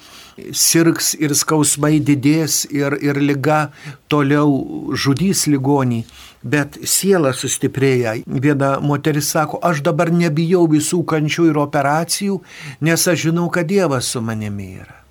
sirgs 0.50 1.12
ir 1.20 1.34
skausmai 1.38 2.00
didės 2.02 2.64
ir, 2.70 2.96
ir 3.02 3.20
lyga 3.22 3.68
toliau 4.10 4.94
žudys 4.94 5.46
ligonį. 5.50 6.02
Bet 6.44 6.76
siela 6.84 7.32
sustiprėja. 7.32 8.18
Viena 8.26 8.74
moteris 8.84 9.30
sako, 9.32 9.62
aš 9.64 9.80
dabar 9.86 10.12
nebijau 10.12 10.66
visų 10.68 11.00
kančių 11.08 11.48
ir 11.52 11.62
operacijų, 11.62 12.42
nes 12.84 13.08
aš 13.08 13.30
žinau, 13.30 13.48
kad 13.48 13.70
Dievas 13.70 14.12
su 14.12 14.20
manimi 14.20 14.74
yra. 14.82 15.03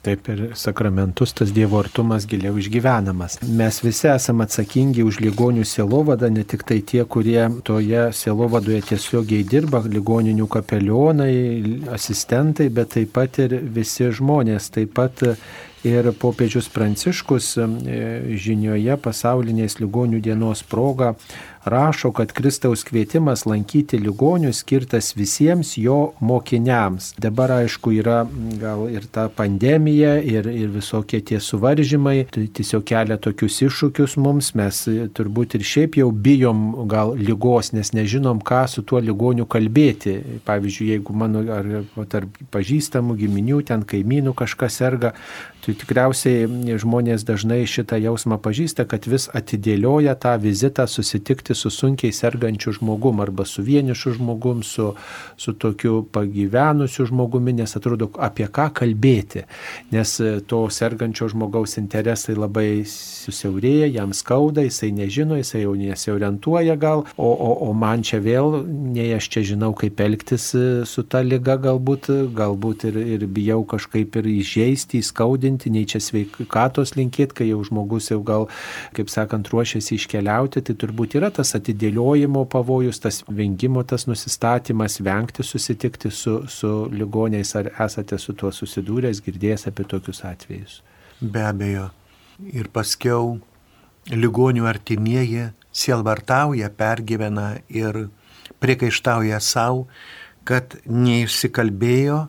Taip 0.00 0.28
ir 0.32 0.38
sakramentus 0.56 1.34
tas 1.36 1.50
Dievo 1.52 1.76
artumas 1.76 2.24
giliau 2.28 2.56
išgyvenamas. 2.56 3.34
Mes 3.44 3.80
visi 3.84 4.08
esame 4.08 4.46
atsakingi 4.46 5.04
už 5.04 5.18
ligonių 5.20 5.66
sielovadą, 5.68 6.30
ne 6.32 6.40
tik 6.48 6.64
tai 6.64 6.78
tie, 6.80 7.02
kurie 7.04 7.42
toje 7.68 8.06
sielovadoje 8.16 8.80
tiesiogiai 8.88 9.44
dirba, 9.44 9.82
ligoninių 9.84 10.46
kapelionai, 10.56 11.34
asistentai, 11.92 12.70
bet 12.72 12.94
taip 12.96 13.12
pat 13.18 13.42
ir 13.44 13.58
visi 13.76 14.08
žmonės. 14.08 14.70
Taip 14.72 14.96
pat 14.96 15.20
ir 15.84 16.12
popiežius 16.20 16.68
Pranciškus 16.72 17.54
e, 17.56 17.66
žinioje 18.36 18.96
pasaulinės 19.00 19.78
ligonių 19.80 20.20
dienos 20.24 20.62
proga 20.66 21.14
rašo, 21.64 22.12
kad 22.12 22.32
Kristaus 22.32 22.84
kvietimas 22.84 23.44
lankyti 23.46 23.98
ligonius 23.98 24.56
skirtas 24.56 25.16
visiems 25.16 25.76
jo 25.76 26.12
mokiniams. 26.20 27.14
Dabar 27.18 27.52
aišku 27.52 27.92
yra 27.92 28.26
gal 28.60 28.86
ir 28.88 29.04
ta 29.12 29.28
pandemija, 29.28 30.16
ir, 30.22 30.48
ir 30.48 30.70
visokie 30.72 31.20
tie 31.20 31.40
suvaržymai, 31.40 32.24
tai 32.32 32.46
tiesiog 32.48 32.84
kelia 32.88 33.18
tokius 33.20 33.60
iššūkius 33.66 34.16
mums, 34.16 34.54
mes 34.56 34.82
turbūt 35.16 35.58
ir 35.58 35.66
šiaip 35.66 36.00
jau 36.00 36.10
bijom 36.10 36.88
gal 36.88 37.12
lygos, 37.18 37.74
nes 37.76 37.92
nežinom, 37.92 38.40
ką 38.40 38.64
su 38.68 38.82
tuo 38.82 39.00
ligoniu 39.04 39.46
kalbėti. 39.46 40.16
Pavyzdžiui, 40.48 40.90
jeigu 40.94 41.16
mano 41.16 41.44
ar 41.52 41.68
tarp 42.08 42.40
pažįstamų 42.54 43.18
giminių, 43.20 43.60
ten 43.68 43.84
kaimynų 43.84 44.34
kažkas 44.38 44.80
serga, 44.80 45.12
tikriausiai 45.78 46.78
žmonės 46.80 47.24
dažnai 47.28 47.62
šitą 47.68 47.98
jausmą 48.00 48.38
pažįsta, 48.42 48.86
kad 48.88 49.06
vis 49.10 49.28
atidėlioja 49.36 50.16
tą 50.20 50.34
vizitą 50.40 50.86
susitikti 50.90 51.54
su 51.54 51.70
sunkiai 51.70 52.12
sergančiu 52.14 52.72
žmogum 52.76 53.20
arba 53.20 53.44
su 53.48 53.62
vienišu 53.62 54.14
žmogum, 54.18 54.62
su, 54.66 54.94
su 55.36 55.52
tokiu 55.52 56.02
pagyvenusiu 56.12 57.06
žmogumi, 57.10 57.54
nes 57.60 57.76
atrodo 57.76 58.10
apie 58.18 58.48
ką 58.48 58.70
kalbėti, 58.80 59.44
nes 59.92 60.14
e, 60.20 60.32
to 60.46 60.62
sergančio 60.72 61.28
žmogaus 61.32 61.76
interesai 61.80 62.36
labai 62.38 62.82
susiaurėja, 62.88 63.90
jam 63.94 64.14
skauda, 64.16 64.64
jisai 64.66 64.90
nežino, 64.96 65.38
jisai 65.40 65.64
jau 65.64 65.74
nesiorientuoja 65.78 66.76
gal, 66.80 67.04
o, 67.16 67.28
o, 67.30 67.50
o 67.68 67.72
man 67.76 68.04
čia 68.06 68.22
vėl, 68.24 68.60
nei 68.66 69.10
aš 69.16 69.30
čia 69.34 69.44
žinau, 69.52 69.72
kaip 69.76 70.00
elgtis 70.00 70.50
e, 70.56 70.64
su 70.88 71.04
ta 71.04 71.22
lyga 71.26 71.58
galbūt, 71.60 72.10
galbūt 72.36 72.88
ir, 72.90 73.00
ir 73.18 73.26
bijau 73.30 73.60
kažkaip 73.68 74.16
ir 74.20 74.30
įžeisti, 74.40 75.02
įskaudinti, 75.04 75.59
nei 75.68 75.84
čia 75.84 76.00
sveikatos 76.00 76.94
linkėti, 76.96 77.36
kai 77.36 77.48
jau 77.50 77.60
žmogus 77.68 78.08
jau 78.08 78.22
gal, 78.24 78.48
kaip 78.96 79.12
sakant, 79.12 79.50
ruošiasi 79.52 79.98
iškeliauti, 79.98 80.62
tai 80.64 80.76
turbūt 80.80 81.18
yra 81.20 81.28
tas 81.36 81.52
atidėliojimo 81.58 82.46
pavojus, 82.48 83.02
tas 83.04 83.20
vengimo, 83.28 83.84
tas 83.84 84.08
nusistatymas, 84.08 84.96
vengti 85.04 85.44
susitikti 85.44 86.08
su, 86.08 86.38
su 86.48 86.72
ligoniais, 86.94 87.52
ar 87.60 87.68
esate 87.84 88.16
su 88.18 88.32
tuo 88.32 88.54
susidūręs, 88.54 89.20
girdėjęs 89.26 89.68
apie 89.68 89.84
tokius 89.90 90.24
atvejus? 90.24 90.80
Be 91.20 91.44
abejo. 91.44 91.90
Ir 92.40 92.72
paskiau 92.72 93.36
ligonių 94.08 94.64
artimieji 94.64 95.50
sielvartauja, 95.76 96.70
pergyvena 96.72 97.58
ir 97.68 98.06
priekaištauja 98.60 99.40
savo, 99.44 99.86
kad 100.44 100.76
neišsikalbėjo, 100.88 102.24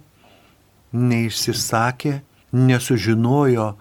neišsisakė, 0.92 2.20
nesužinojo 2.52 3.72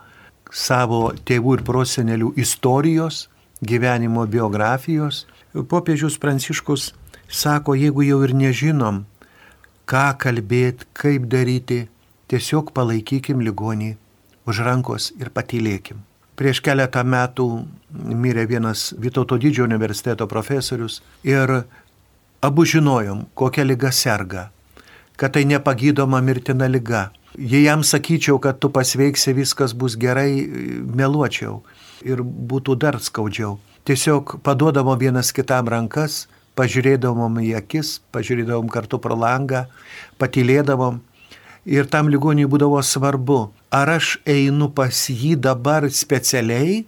savo 0.50 1.10
tėvų 1.26 1.58
ir 1.58 1.64
prosenelių 1.66 2.32
istorijos 2.40 3.28
gyvenimo 3.60 4.26
biografijos, 4.26 5.26
popiežius 5.68 6.18
Pranciškus 6.18 6.92
sako, 7.28 7.74
jeigu 7.74 8.02
jau 8.06 8.20
ir 8.26 8.34
nežinom, 8.34 9.04
ką 9.86 10.06
kalbėti, 10.18 10.86
kaip 10.94 11.26
daryti, 11.30 11.84
tiesiog 12.30 12.72
palaikykim 12.74 13.42
ligonį 13.42 13.96
už 14.46 14.62
rankos 14.66 15.10
ir 15.18 15.30
patylėkim. 15.34 16.00
Prieš 16.38 16.62
keletą 16.64 17.02
metų 17.04 17.46
mirė 17.92 18.46
vienas 18.48 18.94
Vytauto 18.96 19.36
didžiojo 19.36 19.66
universiteto 19.68 20.26
profesorius 20.30 21.02
ir 21.26 21.52
abu 22.40 22.64
žinojom, 22.64 23.26
kokia 23.34 23.66
lyga 23.66 23.90
serga, 23.92 24.48
kad 25.20 25.34
tai 25.36 25.44
nepagydoma 25.44 26.22
mirtina 26.24 26.68
lyga. 26.68 27.10
Jei 27.36 27.66
jam 27.66 27.84
sakyčiau, 27.84 28.40
kad 28.40 28.58
tu 28.58 28.70
pasveiksi, 28.72 29.34
viskas 29.36 29.74
bus 29.76 29.94
gerai, 30.00 30.48
meluočiau 30.96 31.60
ir 32.00 32.22
būtų 32.24 32.76
dar 32.80 32.96
skaudžiau. 32.96 33.58
Tiesiog 33.84 34.38
paduodavom 34.44 34.96
vienas 34.98 35.30
kitam 35.36 35.68
rankas, 35.68 36.24
pažiūrėdavom 36.56 37.36
į 37.44 37.52
akis, 37.60 37.98
pažiūrėdavom 38.16 38.72
kartu 38.72 38.98
pro 38.98 39.16
langą, 39.16 39.66
patylėdavom. 40.20 41.02
Ir 41.68 41.86
tam 41.92 42.08
ligoniui 42.08 42.48
būdavo 42.48 42.80
svarbu, 42.80 43.50
ar 43.70 43.92
aš 43.98 44.16
einu 44.24 44.70
pas 44.72 45.04
jį 45.12 45.36
dabar 45.36 45.84
specialiai, 45.92 46.86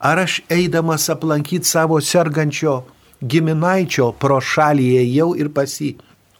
ar 0.00 0.24
aš 0.24 0.40
eidamas 0.48 1.10
aplankyti 1.12 1.68
savo 1.68 2.00
sergančio 2.00 2.80
giminaičio 3.20 4.10
pro 4.20 4.40
šalį 4.40 4.88
ėjau 5.04 5.30
ir 5.38 5.52
pas 5.52 5.76
jį 5.80 5.94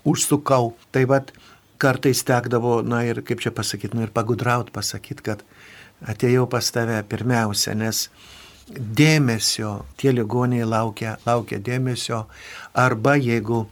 užsukau. 0.05 0.73
Tai 0.93 1.05
vad, 1.11 1.33
kartais 1.79 2.25
tekdavo, 2.25 2.81
na 2.83 3.03
ir 3.05 3.23
kaip 3.27 3.43
čia 3.45 3.53
pasakyti, 3.55 3.97
nu 3.97 4.07
ir 4.07 4.13
pagudraut 4.15 4.73
pasakyti, 4.73 5.25
kad 5.25 5.45
atėjau 6.05 6.47
pas 6.51 6.71
tave 6.73 7.01
pirmiausia, 7.09 7.75
nes 7.79 8.09
dėmesio, 8.69 9.85
tie 10.01 10.13
ligoniai 10.15 10.65
laukia, 10.65 11.19
laukia 11.27 11.61
dėmesio, 11.61 12.25
arba 12.75 13.17
jeigu 13.21 13.67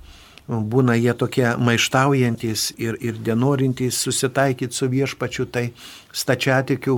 būna 0.48 0.96
jie 0.98 1.14
tokie 1.16 1.46
maištaujantis 1.56 2.72
ir, 2.76 2.98
ir 3.00 3.20
denorintys 3.24 4.00
susitaikyti 4.04 4.76
su 4.76 4.88
viešpačiu, 4.92 5.46
tai 5.46 5.70
stačiatikių 6.12 6.96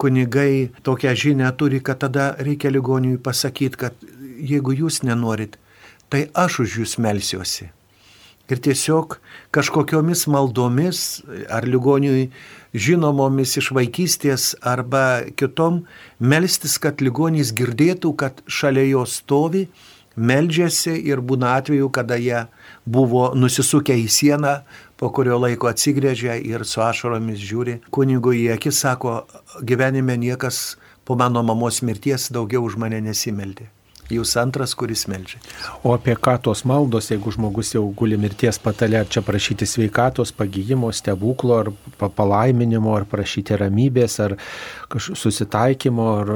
kunigai 0.00 0.70
tokią 0.82 1.12
žinią 1.14 1.50
turi, 1.60 1.82
kad 1.84 2.00
tada 2.02 2.32
reikia 2.40 2.72
ligoniui 2.72 3.20
pasakyti, 3.22 3.76
kad 3.76 4.08
jeigu 4.40 4.74
jūs 4.74 5.02
nenorit, 5.04 5.60
tai 6.08 6.26
aš 6.34 6.64
už 6.64 6.80
jūs 6.82 6.96
melsiuosi. 6.98 7.68
Ir 8.50 8.58
tiesiog 8.58 9.18
kažkokiomis 9.54 10.26
maldomis 10.26 11.20
ar 11.50 11.66
ligoniui 11.68 12.30
žinomomis 12.74 13.56
iš 13.60 13.70
vaikystės 13.76 14.52
arba 14.66 15.22
kitom 15.38 15.84
melstis, 16.18 16.78
kad 16.82 17.02
ligonys 17.02 17.54
girdėtų, 17.56 18.14
kad 18.18 18.42
šalia 18.46 18.86
jo 18.88 19.06
stovi, 19.06 19.68
meldžiasi 20.16 20.96
ir 21.06 21.22
būna 21.22 21.56
atveju, 21.60 21.88
kada 21.94 22.18
jie 22.18 22.44
buvo 22.84 23.30
nusisukę 23.38 23.94
į 23.94 24.06
sieną, 24.10 24.54
po 25.00 25.08
kurio 25.14 25.38
laiko 25.40 25.70
atsigrėžia 25.70 26.36
ir 26.44 26.66
su 26.68 26.82
ašaromis 26.84 27.40
žiūri 27.40 27.78
kunigui 27.94 28.44
į 28.44 28.54
akis, 28.58 28.82
sako, 28.84 29.22
gyvenime 29.64 30.18
niekas 30.20 30.76
po 31.08 31.16
mano 31.16 31.42
mamos 31.42 31.80
mirties 31.82 32.28
daugiau 32.34 32.66
už 32.68 32.76
mane 32.76 33.00
nesimeldė. 33.00 33.70
Jūs 34.10 34.34
antras, 34.40 34.74
kuris 34.78 35.06
melžia. 35.10 35.38
O 35.86 35.94
apie 35.94 36.16
ką 36.18 36.36
tos 36.42 36.64
maldos, 36.68 37.10
jeigu 37.12 37.32
žmogus 37.34 37.74
jau 37.76 37.84
guli 37.96 38.18
mirties 38.20 38.58
patale, 38.62 38.98
ar 39.00 39.08
čia 39.10 39.22
prašyti 39.26 39.68
sveikatos, 39.68 40.34
pagyjimo, 40.36 40.90
stebuklo, 40.94 41.60
ar 41.62 41.72
palaiminimo, 42.18 42.94
ar 42.98 43.06
prašyti 43.10 43.58
ramybės, 43.60 44.18
ar 44.24 44.36
susitaikymo, 44.90 46.08
ar 46.20 46.32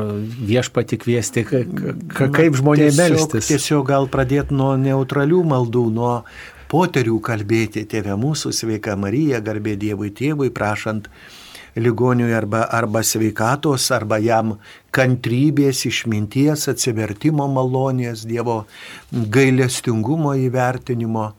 viešpati 0.51 1.01
kviesti, 1.03 1.47
kaip 1.49 2.59
žmonės 2.61 2.99
melstis. 3.01 3.51
Tiesiog 3.51 3.87
gal 3.91 4.11
pradėti 4.13 4.55
nuo 4.57 4.75
neutralių 4.81 5.43
maldų, 5.55 5.87
nuo 5.95 6.17
poterių 6.71 7.21
kalbėti, 7.25 7.85
tėvė 7.91 8.17
mūsų, 8.19 8.53
sveika 8.55 8.97
Marija, 8.99 9.43
garbė 9.45 9.77
Dievui 9.81 10.11
tėvui, 10.15 10.51
prašant 10.55 11.11
ligoniui 11.77 12.33
arba, 12.35 12.65
arba 12.71 13.03
sveikatos, 13.03 13.91
arba 13.95 14.21
jam 14.23 14.57
kantrybės, 14.95 15.85
išminties, 15.91 16.69
atsivertimo 16.71 17.47
malonės, 17.51 18.25
Dievo 18.29 18.63
gailestingumo 19.11 20.37
įvertinimo. 20.47 21.33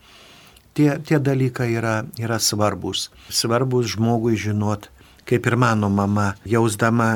Tie, 0.75 0.89
tie 1.07 1.21
dalykai 1.23 1.69
yra, 1.77 1.95
yra 2.19 2.39
svarbus. 2.43 3.07
Svarbus 3.31 3.93
žmogui 3.93 4.35
žinot, 4.35 4.89
kaip 5.25 5.47
ir 5.49 5.55
mano 5.57 5.89
mama, 5.89 6.33
jausdama, 6.49 7.09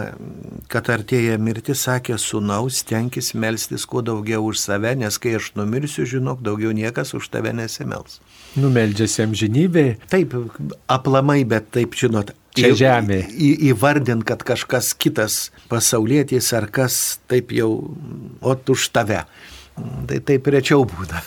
kad 0.72 0.90
artėja 0.90 1.38
mirtis, 1.42 1.84
sakė, 1.86 2.18
sunaus, 2.22 2.82
tenkis 2.88 3.34
melstis 3.38 3.86
kuo 3.90 4.02
daugiau 4.06 4.50
už 4.50 4.62
save, 4.64 4.96
nes 4.98 5.20
kai 5.22 5.36
aš 5.38 5.52
numirsiu, 5.60 6.08
žinok, 6.10 6.42
daugiau 6.46 6.74
niekas 6.76 7.14
už 7.18 7.30
tave 7.34 7.54
nesimels. 7.56 8.20
Numeldžiasi 8.58 9.24
amžinybė. 9.28 9.86
Taip, 10.10 10.34
aplamai, 10.90 11.44
bet 11.50 11.70
taip, 11.76 11.94
žinot, 11.98 12.34
čia 12.58 12.74
žemė. 12.78 13.22
Į, 13.30 13.52
įvardint, 13.72 14.26
kad 14.28 14.44
kažkas 14.48 14.96
kitas 14.98 15.40
pasaulietis 15.70 16.50
ar 16.58 16.70
kas 16.74 17.20
taip 17.30 17.54
jau, 17.54 17.72
o 18.42 18.58
už 18.74 18.90
tave. 18.96 19.24
Tai 20.10 20.18
taip 20.28 20.50
rečiau 20.52 20.84
būna. 20.88 21.22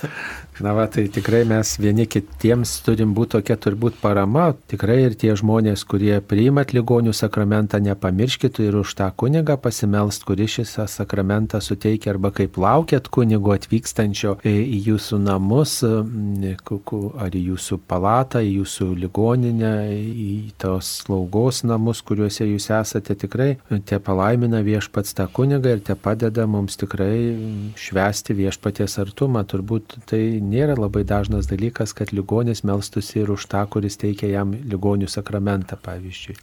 Na 0.61 0.75
va, 0.77 0.85
tai 0.87 1.07
tikrai 1.09 1.47
mes 1.49 1.71
vieni 1.81 2.05
kitiems 2.05 2.75
turim 2.85 3.15
būti 3.17 3.39
tokia 3.39 3.55
turbūt 3.57 3.95
parama. 4.03 4.51
Tikrai 4.69 4.99
ir 5.07 5.15
tie 5.17 5.33
žmonės, 5.39 5.81
kurie 5.89 6.19
priimat 6.21 6.75
ligonių 6.77 7.15
sakramentą, 7.17 7.81
nepamirškit 7.81 8.61
ir 8.61 8.77
už 8.83 8.93
tą 8.99 9.09
kunigą 9.17 9.57
pasimelst, 9.57 10.27
kuris 10.29 10.59
šis 10.59 10.75
sakramentą 10.93 11.57
suteikia 11.65 12.11
arba 12.13 12.29
kaip 12.37 12.59
laukiat 12.61 13.09
kunigo 13.09 13.55
atvykstančio 13.57 14.35
į 14.45 14.83
jūsų 14.91 15.23
namus, 15.23 15.79
ar 15.87 17.33
į 17.33 17.43
jūsų 17.47 17.81
palatą, 17.89 18.45
į 18.45 18.53
jūsų 18.59 18.91
ligoninę, 19.07 19.73
į 19.97 20.53
tos 20.61 20.93
slaugos 21.01 21.63
namus, 21.65 22.05
kuriuose 22.05 22.51
jūs 22.51 22.69
esate. 22.77 23.17
Tikrai 23.25 23.55
te 23.89 24.03
palaimina 24.05 24.61
viešpats 24.61 25.17
tą 25.17 25.31
kunigą 25.33 25.79
ir 25.79 25.83
te 25.89 25.97
padeda 25.97 26.45
mums 26.45 26.77
tikrai 26.77 27.73
švesti 27.81 28.37
viešpaties 28.37 29.01
artumą. 29.01 29.47
Turbūt 29.49 29.97
tai 30.13 30.42
nėra 30.43 30.77
labai 30.79 31.05
dažnas 31.09 31.49
dalykas, 31.51 31.95
kad 31.97 32.13
ligonis 32.13 32.65
melstusi 32.67 33.23
ir 33.23 33.33
už 33.35 33.47
tą, 33.53 33.63
kuris 33.71 33.99
teikia 34.01 34.33
jam 34.33 34.53
ligonių 34.53 35.09
sakramentą, 35.11 35.79
pavyzdžiui. 35.83 36.37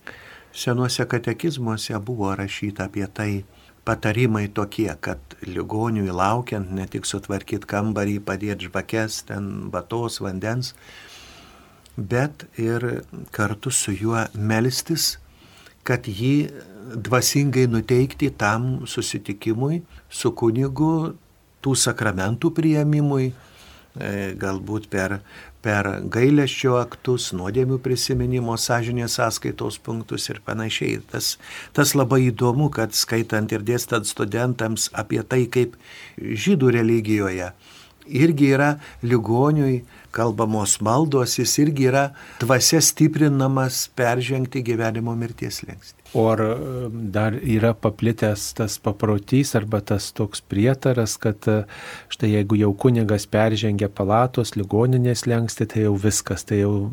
Senuose 0.56 1.06
katekizmuose 1.06 2.00
buvo 2.02 2.32
rašyta 2.36 2.88
apie 2.90 3.06
tai, 3.14 3.32
patarimai 3.86 4.48
tokie, 4.54 4.90
kad 5.02 5.20
ligoniui 5.46 6.12
laukiant 6.14 6.72
ne 6.76 6.86
tik 6.90 7.08
sutvarkyti 7.10 7.70
kambarį, 7.70 8.20
padėti 8.26 8.70
žvakes, 8.70 9.24
ten 9.30 9.70
batos, 9.74 10.20
vandens, 10.22 10.74
bet 11.98 12.46
ir 12.58 13.04
kartu 13.36 13.72
su 13.74 13.94
juo 13.94 14.26
melstis, 14.34 15.18
kad 15.84 16.06
jį 16.06 16.50
dvasingai 16.96 17.66
nuteikti 17.70 18.30
tam 18.30 18.86
susitikimui 18.90 19.82
su 20.10 20.32
kunigu, 20.38 21.16
tų 21.60 21.76
sakramentų 21.76 22.54
prieimimui, 22.56 23.32
galbūt 24.40 24.88
per, 24.92 25.20
per 25.66 25.90
gailesčio 26.12 26.78
aktus, 26.80 27.32
nuodėmių 27.36 27.80
prisiminimo, 27.84 28.56
sąžinės 28.58 29.20
sąskaitos 29.20 29.80
punktus 29.84 30.30
ir 30.32 30.40
panašiai. 30.46 31.02
Tas, 31.12 31.34
tas 31.76 31.96
labai 31.98 32.26
įdomu, 32.30 32.70
kad 32.72 32.96
skaitant 32.96 33.52
ir 33.52 33.66
dėstant 33.68 34.08
studentams 34.08 34.90
apie 34.94 35.24
tai, 35.28 35.46
kaip 35.52 35.76
žydų 36.18 36.74
religijoje 36.80 37.52
irgi 38.10 38.54
yra 38.56 38.74
ligoniui 39.04 39.84
kalbamos 40.12 40.80
maldos, 40.82 41.38
jis 41.40 41.58
irgi 41.62 41.90
yra 41.92 42.10
dvasia 42.42 42.82
stiprinamas 42.82 43.88
peržengti 43.96 44.64
gyvenimo 44.66 45.16
mirties 45.16 45.62
lengsti. 45.68 45.99
O 46.14 46.26
ar 46.32 46.42
dar 47.14 47.36
yra 47.38 47.76
paplitęs 47.78 48.48
tas 48.58 48.80
paprotys 48.82 49.54
arba 49.56 49.78
tas 49.82 50.10
toks 50.12 50.42
prietaras, 50.42 51.14
kad 51.22 51.46
e, 51.46 51.60
štai 52.10 52.32
jeigu 52.32 52.58
jau 52.58 52.72
kunigas 52.74 53.28
peržengia 53.30 53.92
palatos, 53.94 54.56
ligoninės 54.58 55.28
lengsti, 55.30 55.70
tai 55.70 55.86
jau 55.86 55.94
viskas, 56.02 56.48
tai 56.50 56.64
jau 56.64 56.90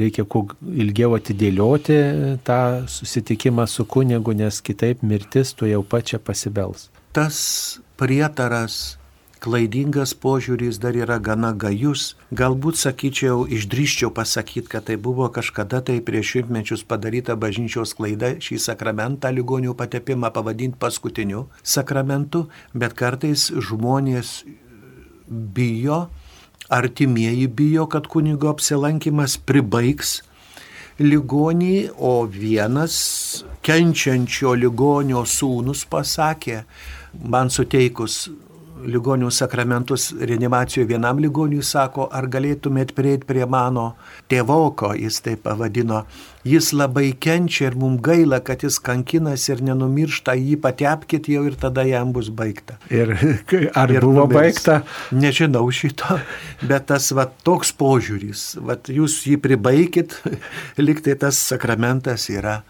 reikia 0.00 0.26
kuo 0.26 0.48
ilgiau 0.74 1.14
atidėlioti 1.14 2.00
tą 2.48 2.60
susitikimą 2.90 3.68
su 3.70 3.86
kunigu, 3.86 4.34
nes 4.34 4.58
kitaip 4.58 5.06
mirtis 5.06 5.54
tu 5.54 5.70
jau 5.70 5.84
pačia 5.86 6.18
pasibels. 6.18 6.88
Tas 7.14 7.38
prietaras 7.98 8.97
klaidingas 9.42 10.14
požiūris 10.18 10.78
dar 10.82 10.96
yra 10.98 11.18
gana 11.22 11.52
gajus. 11.54 12.14
Galbūt, 12.34 12.78
sakyčiau, 12.80 13.44
išdryščiau 13.46 14.10
pasakyti, 14.14 14.68
kad 14.72 14.88
tai 14.88 14.96
buvo 15.00 15.28
kažkada 15.32 15.80
tai 15.84 15.98
prieš 16.04 16.34
šimtmečius 16.34 16.84
padaryta 16.88 17.36
bažnyčios 17.38 17.94
klaida 17.98 18.34
šį 18.42 18.58
sakramentą 18.66 19.30
ligonių 19.34 19.74
patepimą 19.78 20.32
pavadinti 20.34 20.78
paskutiniu 20.80 21.46
sakramentu, 21.62 22.46
bet 22.74 22.96
kartais 22.98 23.48
žmonės 23.52 24.42
bijo, 25.28 26.08
artimieji 26.68 27.46
bijo, 27.48 27.86
kad 27.88 28.08
kunigo 28.10 28.50
apsilankimas 28.50 29.38
pribaigs 29.38 30.18
ligonį, 30.98 31.94
o 31.94 32.26
vienas 32.26 32.98
kenčiančio 33.62 34.56
ligonio 34.58 35.22
sūnus 35.22 35.84
pasakė, 35.86 36.64
man 37.22 37.52
suteikus 37.54 38.26
ligonių 38.86 39.30
sakramentus 39.34 40.10
reanimacijoje 40.12 40.88
vienam 40.92 41.18
ligoniui 41.22 41.64
sako, 41.64 42.08
ar 42.12 42.28
galėtumėt 42.30 42.94
prieiti 42.96 43.26
prie 43.28 43.46
mano 43.48 43.92
tėvoko, 44.30 44.92
jis 44.98 45.20
taip 45.24 45.42
pavadino. 45.46 46.04
Jis 46.48 46.70
labai 46.72 47.10
kenčia 47.20 47.68
ir 47.68 47.76
mums 47.76 48.00
gaila, 48.04 48.38
kad 48.44 48.62
jis 48.64 48.78
kankinas 48.80 49.48
ir 49.50 49.60
nenumiršta, 49.66 50.36
jį 50.38 50.56
patepkit 50.64 51.28
jau 51.28 51.44
ir 51.48 51.58
tada 51.60 51.84
jam 51.88 52.12
bus 52.14 52.30
baigta. 52.30 52.78
Ir 52.94 53.12
ar 53.80 53.92
ir 53.92 54.06
buvo 54.06 54.24
numirs. 54.24 54.38
baigta? 54.38 54.80
Nežinau 55.12 55.66
šito, 55.74 56.20
bet 56.62 56.88
tas 56.92 57.10
va, 57.16 57.28
toks 57.44 57.74
požiūris, 57.76 58.48
va, 58.64 58.78
jūs 58.78 59.20
jį 59.28 59.38
pribaikit, 59.44 60.20
liktai 60.88 61.18
tas 61.20 61.40
sakramentas 61.52 62.30
yra 62.32 62.62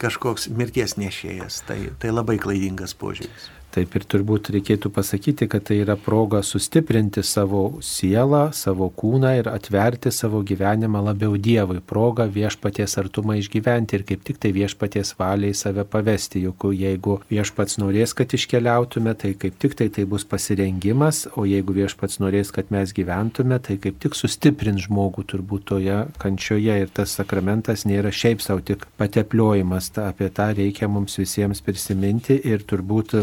kažkoks 0.00 0.48
mirties 0.56 0.96
nešėjas. 0.96 1.64
Tai, 1.68 1.80
tai 2.00 2.12
labai 2.14 2.38
klaidingas 2.40 2.96
požiūris. 2.96 3.50
Taip 3.70 3.92
ir 3.94 4.02
turbūt 4.10 4.48
reikėtų 4.50 4.90
pasakyti, 4.90 5.46
kad 5.50 5.62
tai 5.68 5.76
yra 5.84 5.94
proga 5.94 6.40
sustiprinti 6.42 7.22
savo 7.22 7.78
sielą, 7.86 8.48
savo 8.56 8.88
kūną 8.90 9.30
ir 9.38 9.50
atverti 9.50 10.10
savo 10.10 10.40
gyvenimą 10.42 11.04
labiau 11.06 11.36
Dievui. 11.38 11.78
Proga 11.78 12.26
viešpaties 12.26 12.96
artumą 12.98 13.36
išgyventi 13.38 13.94
ir 13.94 14.04
kaip 14.08 14.24
tik 14.26 14.40
tai 14.42 14.50
viešpaties 14.56 15.14
valiai 15.20 15.54
save 15.54 15.84
pavesti. 15.86 16.42
Juk 16.48 16.66
jeigu 16.74 17.20
viešpats 17.30 17.78
norės, 17.78 18.16
kad 18.18 18.34
iškeliautume, 18.34 19.14
tai 19.14 19.36
kaip 19.38 19.60
tik 19.62 19.78
tai 19.78 19.86
tai 19.94 20.06
bus 20.10 20.26
pasirengimas, 20.26 21.28
o 21.38 21.46
jeigu 21.46 21.76
viešpats 21.78 22.18
norės, 22.18 22.50
kad 22.56 22.74
mes 22.74 22.90
gyventume, 22.96 23.60
tai 23.62 23.78
kaip 23.78 24.02
tik 24.02 24.18
sustiprins 24.18 24.88
žmogų 24.88 25.28
turbūt 25.30 25.68
toje 25.70 26.00
kančioje 26.18 26.80
ir 26.82 26.90
tas 26.90 27.14
sakramentas 27.20 27.86
nėra 27.86 28.10
šiaip 28.10 28.42
savo 28.42 28.66
tik 28.66 28.88
patepliojimas. 28.98 29.92
Ta, 29.94 30.10
apie 30.10 30.26
tą 30.34 30.50
reikia 30.58 30.90
mums 30.90 31.20
visiems 31.22 31.62
prisiminti 31.62 32.34
ir 32.50 32.66
turbūt 32.66 33.14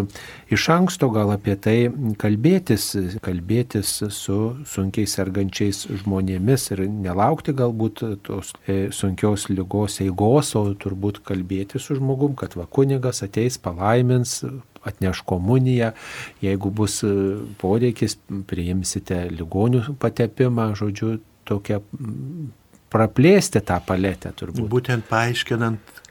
iš 0.49 0.67
anksto 0.73 1.09
gal 1.13 1.31
apie 1.33 1.55
tai 1.59 1.75
kalbėtis, 2.19 2.89
kalbėtis 3.23 3.93
su 4.15 4.37
sunkiai 4.67 5.09
sergančiais 5.09 5.83
žmonėmis 6.03 6.69
ir 6.75 6.85
nelaukti 6.87 7.55
galbūt 7.57 8.03
tos 8.27 8.53
e, 8.67 8.87
sunkios 8.95 9.47
lygos 9.51 9.99
eigos, 10.05 10.53
o 10.59 10.63
turbūt 10.73 11.21
kalbėti 11.27 11.81
su 11.81 11.97
žmogum, 11.99 12.35
kad 12.39 12.55
va 12.59 12.67
kunigas 12.69 13.23
ateis, 13.25 13.59
palaimins, 13.61 14.39
atneš 14.87 15.23
komuniją, 15.27 15.91
jeigu 16.43 16.71
bus 16.71 17.01
poreikis, 17.61 18.17
priimsite 18.47 19.25
ligonių 19.33 19.97
patepimą, 19.99 20.71
žodžiu, 20.79 21.17
tokia 21.47 21.81
praplėsti 22.93 23.61
tą 23.67 23.79
paletę 23.83 24.31
turbūt. 24.37 24.67
Būtent 24.71 25.07
paaiškinant, 25.09 26.03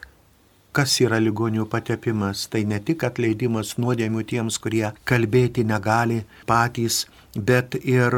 kas 0.75 0.97
yra 1.01 1.19
ligonių 1.23 1.67
patepimas. 1.71 2.45
Tai 2.51 2.63
ne 2.69 2.79
tik 2.83 3.05
atleidimas 3.07 3.75
nuodėmių 3.81 4.23
tiems, 4.29 4.59
kurie 4.61 4.85
kalbėti 5.09 5.65
negali 5.67 6.23
patys, 6.49 7.05
bet 7.35 7.77
ir 7.81 8.15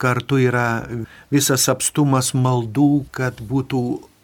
kartu 0.00 0.40
yra 0.42 0.86
visas 1.32 1.68
apstumas 1.72 2.32
maldų, 2.34 3.04
kad 3.12 3.40
būtų 3.40 3.82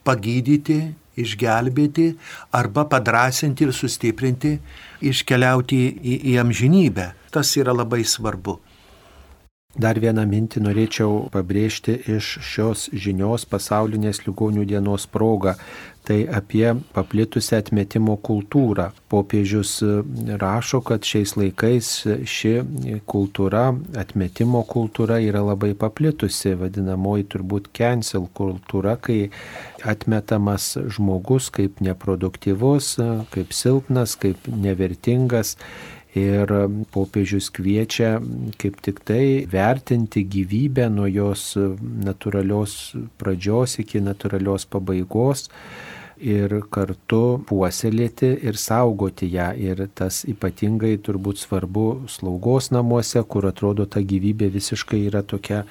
pagydyti, 0.09 0.81
išgelbėti 1.19 2.13
arba 2.55 2.87
padrasinti 2.89 3.67
ir 3.67 3.75
sustiprinti, 3.75 4.57
iškeliauti 5.03 5.83
į, 5.99 6.17
į 6.33 6.39
amžinybę. 6.45 7.13
Tas 7.35 7.53
yra 7.61 7.75
labai 7.77 8.05
svarbu. 8.07 8.59
Dar 9.77 9.99
vieną 10.01 10.25
mintį 10.27 10.63
norėčiau 10.65 11.29
pabrėžti 11.31 11.93
iš 12.17 12.29
šios 12.43 12.87
žinios 13.05 13.45
pasaulinės 13.47 14.25
ligonių 14.25 14.65
dienos 14.67 15.05
proga. 15.07 15.53
Tai 16.09 16.17
apie 16.33 16.73
paplitusią 16.97 17.59
atmetimo 17.61 18.15
kultūrą. 18.25 18.87
Popiežius 19.13 19.75
rašo, 20.41 20.81
kad 20.81 21.05
šiais 21.05 21.35
laikais 21.37 21.91
ši 22.25 22.55
kultūra, 23.13 23.67
atmetimo 24.03 24.63
kultūra 24.65 25.19
yra 25.21 25.45
labai 25.45 25.75
paplitusi, 25.77 26.55
vadinamoji 26.57 27.29
turbūt 27.35 27.69
cancel 27.77 28.25
kultūra, 28.41 28.97
kai 28.97 29.29
atmetamas 29.85 30.73
žmogus 30.97 31.53
kaip 31.53 31.85
neproduktyvus, 31.85 32.95
kaip 33.37 33.53
silpnas, 33.53 34.17
kaip 34.17 34.49
nevertingas 34.49 35.59
Ir 36.17 36.49
popiežius 36.95 37.51
kviečia 37.53 38.15
kaip 38.57 38.79
tik 38.81 39.03
tai 39.05 39.45
vertinti 39.51 40.23
gyvybę 40.25 40.89
nuo 40.89 41.05
jos 41.05 41.53
natūralios 42.09 42.97
pradžios 43.21 43.77
iki 43.83 44.01
natūralios 44.01 44.65
pabaigos 44.73 45.51
ir 46.19 46.55
kartu 46.73 47.43
puoselėti 47.47 48.31
ir 48.49 48.57
saugoti 48.59 49.29
ją. 49.35 49.53
Ir 49.55 49.85
tas 49.95 50.25
ypatingai 50.29 50.97
turbūt 51.05 51.45
svarbu 51.45 52.09
slaugos 52.11 52.73
namuose, 52.75 53.23
kur 53.29 53.47
atrodo 53.53 53.87
ta 53.87 54.01
gyvybė 54.01 54.51
visiškai 54.55 55.05
yra 55.11 55.23
tokia 55.23 55.65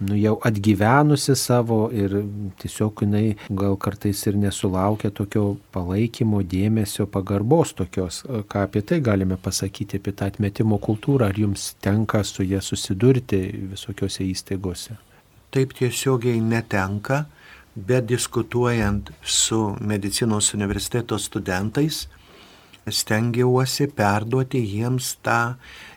nu, 0.00 0.16
jau 0.16 0.36
atgyvenusi 0.48 1.34
savo 1.36 1.80
ir 1.92 2.14
tiesiog 2.60 3.02
jinai 3.04 3.36
gal 3.62 3.76
kartais 3.76 4.22
ir 4.26 4.38
nesulaukia 4.40 5.10
tokio 5.12 5.58
palaikymo, 5.74 6.40
dėmesio, 6.42 7.06
pagarbos 7.10 7.74
tokios. 7.76 8.22
Ką 8.50 8.64
apie 8.66 8.82
tai 8.86 9.00
galime 9.04 9.36
pasakyti, 9.36 10.00
apie 10.00 10.14
tą 10.16 10.30
atmetimo 10.30 10.80
kultūrą, 10.80 11.28
ar 11.28 11.40
jums 11.44 11.74
tenka 11.84 12.22
su 12.24 12.46
jie 12.46 12.62
susidurti 12.64 13.42
visokiose 13.74 14.24
įstaigose? 14.24 14.96
Taip 15.50 15.74
tiesiogiai 15.76 16.40
netenka, 16.40 17.24
bet 17.74 18.06
diskutuojant 18.08 19.10
su 19.22 19.60
medicinos 19.80 20.54
universiteto 20.54 21.18
studentais, 21.18 22.06
stengiausi 22.88 23.90
perduoti 23.92 24.62
jiems 24.64 25.16
tą 25.24 25.40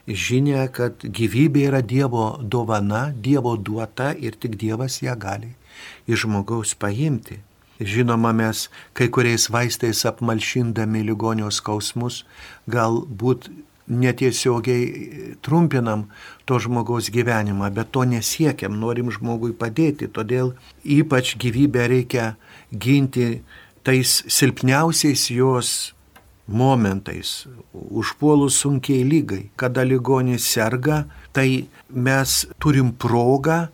žinia, 0.08 0.68
kad 0.68 1.04
gyvybė 1.04 1.68
yra 1.70 1.80
Dievo 1.80 2.26
dovana, 2.40 3.08
Dievo 3.14 3.56
duota 3.56 4.12
ir 4.12 4.36
tik 4.36 4.58
Dievas 4.60 5.00
ją 5.02 5.16
gali 5.18 5.54
iš 6.06 6.24
žmogaus 6.24 6.74
paimti. 6.74 7.40
Žinoma, 7.80 8.30
mes 8.32 8.68
kai 8.94 9.08
kuriais 9.10 9.48
vaistais 9.50 10.04
apmalšindami 10.06 11.02
ligonios 11.02 11.58
skausmus 11.58 12.22
galbūt 12.70 13.48
netiesiogiai 13.90 15.36
trumpinam 15.44 16.06
to 16.46 16.58
žmogaus 16.62 17.10
gyvenimą, 17.12 17.68
bet 17.74 17.90
to 17.92 18.04
nesiekiam, 18.08 18.78
norim 18.80 19.10
žmogui 19.12 19.52
padėti, 19.58 20.08
todėl 20.08 20.54
ypač 20.84 21.34
gyvybę 21.40 21.88
reikia 21.90 22.30
ginti 22.72 23.42
tais 23.84 24.22
silpniausiais 24.30 25.28
jos 25.34 25.92
momentais, 26.46 27.46
užpuolus 27.72 28.58
sunkiai 28.60 29.04
lygai, 29.04 29.48
kada 29.56 29.84
ligonis 29.84 30.44
serga, 30.44 31.04
tai 31.32 31.66
mes 31.88 32.44
turim 32.60 32.92
progą 32.92 33.68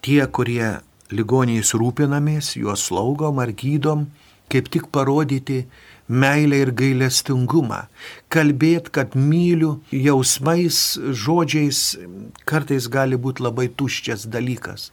tie, 0.00 0.24
kurie 0.26 0.80
ligoniais 1.12 1.74
rūpinamės, 1.76 2.54
juos 2.56 2.86
slaugom 2.88 3.40
ar 3.42 3.52
gydom, 3.52 4.08
kaip 4.50 4.70
tik 4.72 4.88
parodyti 4.94 5.64
meilę 6.10 6.64
ir 6.64 6.72
gailestingumą. 6.74 7.84
Kalbėt, 8.32 8.90
kad 8.90 9.14
myliu 9.14 9.78
jausmais, 9.94 10.98
žodžiais 10.98 11.98
kartais 12.48 12.88
gali 12.90 13.20
būti 13.20 13.44
labai 13.46 13.68
tuščias 13.70 14.26
dalykas. 14.30 14.90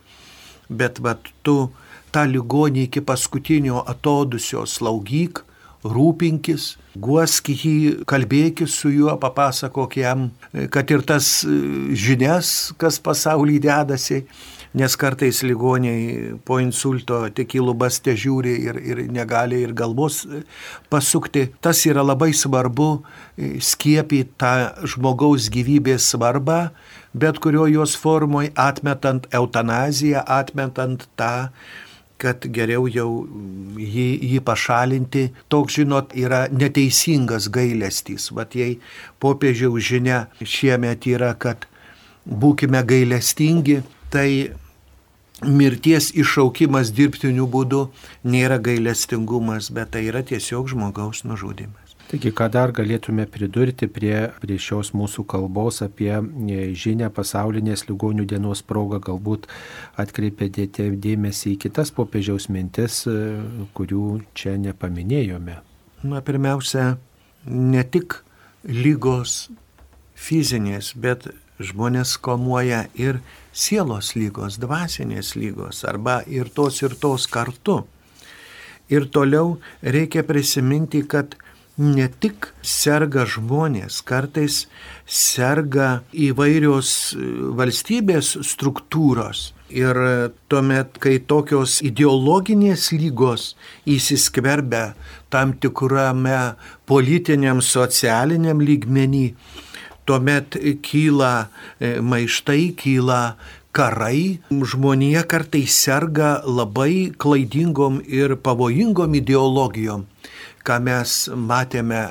Bet 0.70 0.99
vad 0.99 1.32
tu 1.41 1.72
tą 2.14 2.28
ligonį 2.28 2.88
iki 2.89 3.01
paskutinio 3.01 3.82
atodusio 3.88 4.66
slaugyk, 4.68 5.46
rūpinkis, 5.93 6.75
guosk 6.97 7.51
jį, 7.53 8.03
kalbėkis 8.09 8.75
su 8.81 8.91
juo, 8.93 9.13
papasakok 9.21 9.97
jam, 9.99 10.29
kad 10.73 10.91
ir 10.93 11.05
tas 11.07 11.41
e, 11.45 11.57
žinias, 11.97 12.73
kas 12.81 12.99
pasaulyje 13.03 13.63
dedasi, 13.67 14.23
nes 14.77 14.95
kartais 14.99 15.41
ligoniai 15.47 16.35
po 16.45 16.59
insulto 16.61 17.23
tik 17.33 17.55
į 17.57 17.63
lubas 17.69 18.01
te 18.03 18.13
žiūri 18.17 18.53
ir, 18.67 18.79
ir 18.81 19.01
negali 19.13 19.61
ir 19.65 19.73
galvos 19.77 20.23
e, 20.25 20.43
pasukti. 20.91 21.47
Tas 21.63 21.85
yra 21.89 22.05
labai 22.05 22.33
svarbu 22.35 22.89
e, 22.97 23.57
skiepyti 23.63 24.38
tą 24.41 24.53
žmogaus 24.85 25.49
gyvybės 25.53 26.11
svarbą, 26.13 26.67
bet 27.17 27.41
kurio 27.41 27.65
jos 27.71 27.95
formoje 27.97 28.53
atmetant 28.59 29.27
eutanaziją, 29.33 30.23
atmetant 30.27 31.07
tą 31.17 31.49
kad 32.22 32.45
geriau 32.53 32.88
jau 32.91 33.09
jį, 33.78 34.07
jį 34.34 34.41
pašalinti. 34.45 35.28
Toks, 35.53 35.80
žinot, 35.80 36.13
yra 36.18 36.45
neteisingas 36.51 37.49
gailestys. 37.53 38.32
Vat 38.36 38.55
jei 38.57 38.78
popiežiaus 39.24 39.84
žinia 39.89 40.26
šiemet 40.41 41.07
yra, 41.09 41.34
kad 41.38 41.68
būkime 42.28 42.82
gailestingi, 42.88 43.82
tai 44.11 44.30
mirties 45.45 46.09
iššaukimas 46.18 46.91
dirbtiniu 46.97 47.47
būdu 47.47 47.88
nėra 48.26 48.57
gailestingumas, 48.63 49.70
bet 49.72 49.93
tai 49.93 50.07
yra 50.09 50.24
tiesiog 50.26 50.74
žmogaus 50.74 51.24
nužudimas. 51.24 51.86
Taigi, 52.08 52.30
ką 52.32 52.45
dar 52.47 52.72
galėtume 52.72 53.26
pridurti 53.28 53.89
prie, 53.91 54.30
prie 54.39 54.55
šios 54.64 54.93
mūsų 54.95 55.26
kalbos 55.28 55.82
apie 55.84 56.14
e, 56.16 56.60
žinę 56.72 57.10
pasaulinės 57.12 57.82
ligonių 57.89 58.24
dienos 58.32 58.62
progą, 58.64 59.01
galbūt 59.03 59.49
atkreipėte 59.99 60.86
dėmesį 61.03 61.58
į 61.58 61.58
kitas 61.66 61.91
popiežiaus 61.91 62.47
mintis, 62.47 63.01
e, 63.12 63.16
kurių 63.76 64.22
čia 64.39 64.53
nepaminėjome. 64.55 65.58
Na, 66.08 66.22
pirmiausia, 66.24 66.93
ne 67.43 67.84
tik 67.84 68.22
lygos 68.64 69.49
fizinės, 70.16 70.93
bet 70.95 71.28
žmonės 71.60 72.14
komuoja 72.24 72.86
ir 72.95 73.20
sielos 73.51 74.14
lygos, 74.16 74.62
dvasinės 74.64 75.34
lygos, 75.36 75.84
arba 75.84 76.22
ir 76.24 76.47
tos 76.55 76.80
ir 76.86 76.95
tos 76.95 77.28
kartu. 77.28 77.82
Ir 78.88 79.10
toliau 79.12 79.58
reikia 79.84 80.24
prisiminti, 80.24 81.03
kad 81.03 81.36
ne 81.78 82.07
tik 82.09 82.49
serga 82.65 83.25
žmonės, 83.30 84.01
kartais 84.05 84.65
serga 85.05 86.01
įvairios 86.13 86.91
e, 87.13 87.30
valstybės 87.57 88.34
struktūros. 88.45 89.51
Ir 89.67 89.97
tuomet, 90.47 90.95
kai 91.03 91.17
tokios 91.28 91.82
ideologinės 91.84 92.93
lygos 92.95 93.49
įsiskverbia 93.84 94.93
tam 95.30 95.51
tikrame 95.59 96.55
politiniam, 96.88 97.59
socialiniam 97.59 98.63
lygmenį, 98.63 99.25
tuomet 100.07 100.55
kyla 100.88 101.34
e, 101.43 101.97
maištai, 101.99 102.71
kyla 102.80 103.21
karai, 103.78 104.39
žmonija 104.49 105.25
kartais 105.30 105.75
serga 105.84 106.38
labai 106.47 107.11
klaidingom 107.19 107.99
ir 108.07 108.38
pavojingom 108.41 109.19
ideologijom, 109.19 110.07
ką 110.68 110.82
mes 110.84 111.15
matėme 111.32 112.01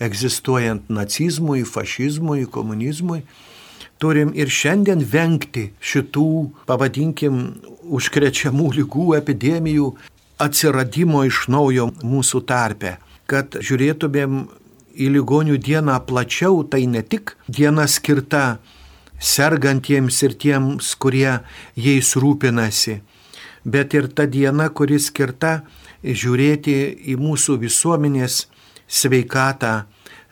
egzistuojant 0.00 0.88
nacizmui, 0.88 1.64
fašizmui, 1.68 2.46
komunizmui. 2.50 3.22
Turim 3.98 4.30
ir 4.38 4.48
šiandien 4.48 5.02
vengti 5.12 5.72
šitų, 5.82 6.28
pavadinkim, 6.70 7.40
užkrečiamų 7.98 8.70
lygų, 8.78 9.08
epidemijų 9.18 9.90
atsiradimo 10.38 11.24
iš 11.26 11.48
naujo 11.50 11.88
mūsų 12.06 12.44
tarpe, 12.46 12.96
kad 13.26 13.58
žiūrėtumėm 13.58 14.44
į 14.98 15.10
ligonių 15.14 15.58
dieną 15.62 15.98
plačiau, 16.06 16.62
tai 16.70 16.86
ne 16.86 17.02
tik 17.02 17.34
diena 17.48 17.86
skirta 17.90 18.58
sergantiems 19.18 20.22
ir 20.26 20.34
tiems, 20.38 20.94
kurie 20.94 21.40
jais 21.74 22.14
rūpinasi. 22.14 23.00
Bet 23.66 23.94
ir 23.98 24.08
ta 24.14 24.26
diena, 24.30 24.68
kuri 24.70 24.98
skirta 25.02 25.60
žiūrėti 26.04 26.76
į 27.12 27.18
mūsų 27.20 27.58
visuomenės 27.62 28.46
sveikatą 28.88 29.74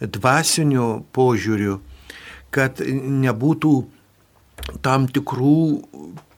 dvasiniu 0.01 1.07
požiūriu, 1.17 1.81
kad 2.55 2.81
nebūtų 2.81 3.75
tam 4.85 5.07
tikrų 5.09 5.59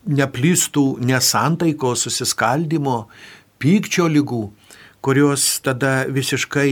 neplystų 0.09 0.85
nesantaikos, 1.05 2.07
susiskaldimo, 2.07 3.07
pykčio 3.61 4.09
lygų, 4.09 4.49
kurios 5.05 5.59
tada 5.64 6.09
visiškai 6.09 6.70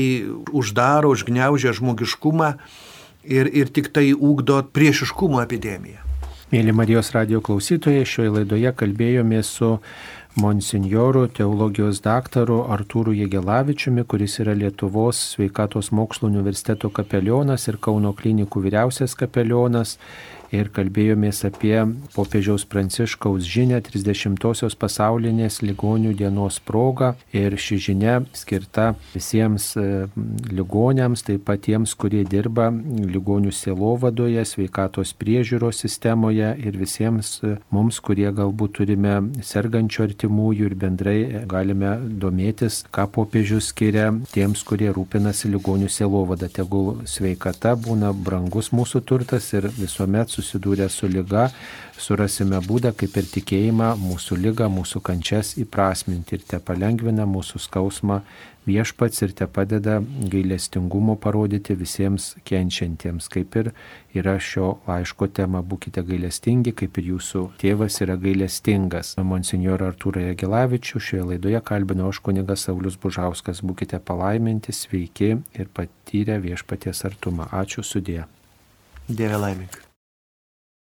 uždaro, 0.56 1.12
užgneužia 1.14 1.74
žmogiškumą 1.76 2.54
ir, 3.26 3.50
ir 3.50 3.70
tik 3.70 3.92
tai 3.94 4.10
ūkdo 4.14 4.62
priešiškumo 4.74 5.42
epidemiją. 5.44 6.02
Mėly 6.52 6.70
Marijos 6.70 7.10
radio 7.10 7.40
klausytojai, 7.42 8.06
šioje 8.06 8.30
laidoje 8.30 8.70
kalbėjome 8.78 9.40
su 9.42 9.76
monsinjoru, 10.36 11.26
teologijos 11.32 12.02
daktaru 12.04 12.58
Artūru 12.72 13.14
Jėgelavičiumi, 13.16 14.04
kuris 14.04 14.36
yra 14.44 14.52
Lietuvos 14.52 15.20
sveikatos 15.32 15.88
mokslo 15.96 16.28
universiteto 16.28 16.90
kapelionas 16.92 17.64
ir 17.70 17.78
Kauno 17.80 18.12
klinikų 18.16 18.66
vyriausias 18.66 19.16
kapelionas 19.16 19.96
ir 20.54 20.70
kalbėjomės 20.74 21.44
apie 21.48 21.76
popiežiaus 22.14 22.66
Pranciškaus 22.70 23.46
žinę 23.46 23.80
30-osios 23.86 24.76
pasaulinės 24.78 25.60
ligonių 25.64 26.14
dienos 26.18 26.58
progą 26.60 27.14
ir 27.36 27.56
ši 27.58 27.78
žinia 27.88 28.16
skirta 28.36 28.92
visiems 29.14 29.72
e, 29.78 30.06
ligonėms, 30.52 31.24
taip 31.26 31.46
pat 31.48 31.64
tiems, 31.66 31.94
kurie 31.98 32.22
dirba 32.26 32.68
ligonių 32.70 33.52
sielovadoje, 33.54 34.44
sveikatos 34.46 35.14
priežiūros 35.18 35.82
sistemoje 35.84 36.52
ir 36.62 36.78
visiems 36.78 37.32
e, 37.42 37.56
mums, 37.74 38.00
kurie 38.00 38.28
galbūt 38.34 38.76
turime 38.80 39.16
sergančių 39.44 40.06
artimųjų 40.08 40.70
ir 40.70 40.76
bendrai 40.78 41.18
galime 41.48 41.96
domėtis, 42.22 42.82
ką 42.94 43.08
popiežius 43.14 43.70
skiria 43.72 44.10
tiems, 44.32 44.62
kurie 44.66 44.90
rūpinasi 44.94 45.50
ligonių 45.52 45.90
sielovada. 45.92 46.48
Tegul 46.52 47.02
sveikata 47.08 47.74
būna 47.80 48.12
brangus 48.14 48.72
mūsų 48.74 49.02
turtas 49.08 49.48
ir 49.56 49.68
visuomet 49.76 50.35
susidūrę 50.36 50.88
su 50.92 51.08
lyga, 51.10 51.48
surasime 51.98 52.60
būdą, 52.64 52.92
kaip 52.96 53.16
ir 53.16 53.30
tikėjimą, 53.36 53.94
mūsų 54.00 54.40
lygą, 54.44 54.68
mūsų 54.72 55.02
kančias 55.08 55.56
įprasminti 55.62 56.38
ir 56.38 56.44
te 56.46 56.60
palengvina 56.60 57.26
mūsų 57.28 57.62
skausmą 57.66 58.20
viešpats 58.66 59.22
ir 59.22 59.32
te 59.38 59.46
padeda 59.46 60.00
gailestingumo 60.32 61.16
parodyti 61.22 61.76
visiems 61.78 62.34
kenčiantiems, 62.48 63.28
kaip 63.32 63.56
ir 63.60 63.70
yra 64.16 64.36
šio 64.42 64.72
laiško 64.88 65.30
tema, 65.38 65.62
būkite 65.62 66.02
gailestingi, 66.06 66.74
kaip 66.80 66.98
ir 67.00 67.12
jūsų 67.12 67.44
tėvas 67.62 68.00
yra 68.04 68.18
gailestingas. 68.20 69.14
Monsinjor 69.22 69.86
Artūrą 69.86 70.26
Jagelavičių 70.30 71.02
šioje 71.08 71.30
laidoje 71.32 71.62
kalbino 71.70 72.10
aš 72.10 72.22
kunigas 72.26 72.66
Saulis 72.66 72.98
Bužauskas, 73.00 73.62
būkite 73.62 74.02
palaiminti, 74.02 74.74
sveiki 74.74 75.36
ir 75.54 75.72
patyrę 75.72 76.40
viešpaties 76.42 77.06
artumą. 77.08 77.50
Ačiū 77.54 77.86
sudė. 77.86 78.24
Dieve 79.06 79.38
laimink. 79.38 79.85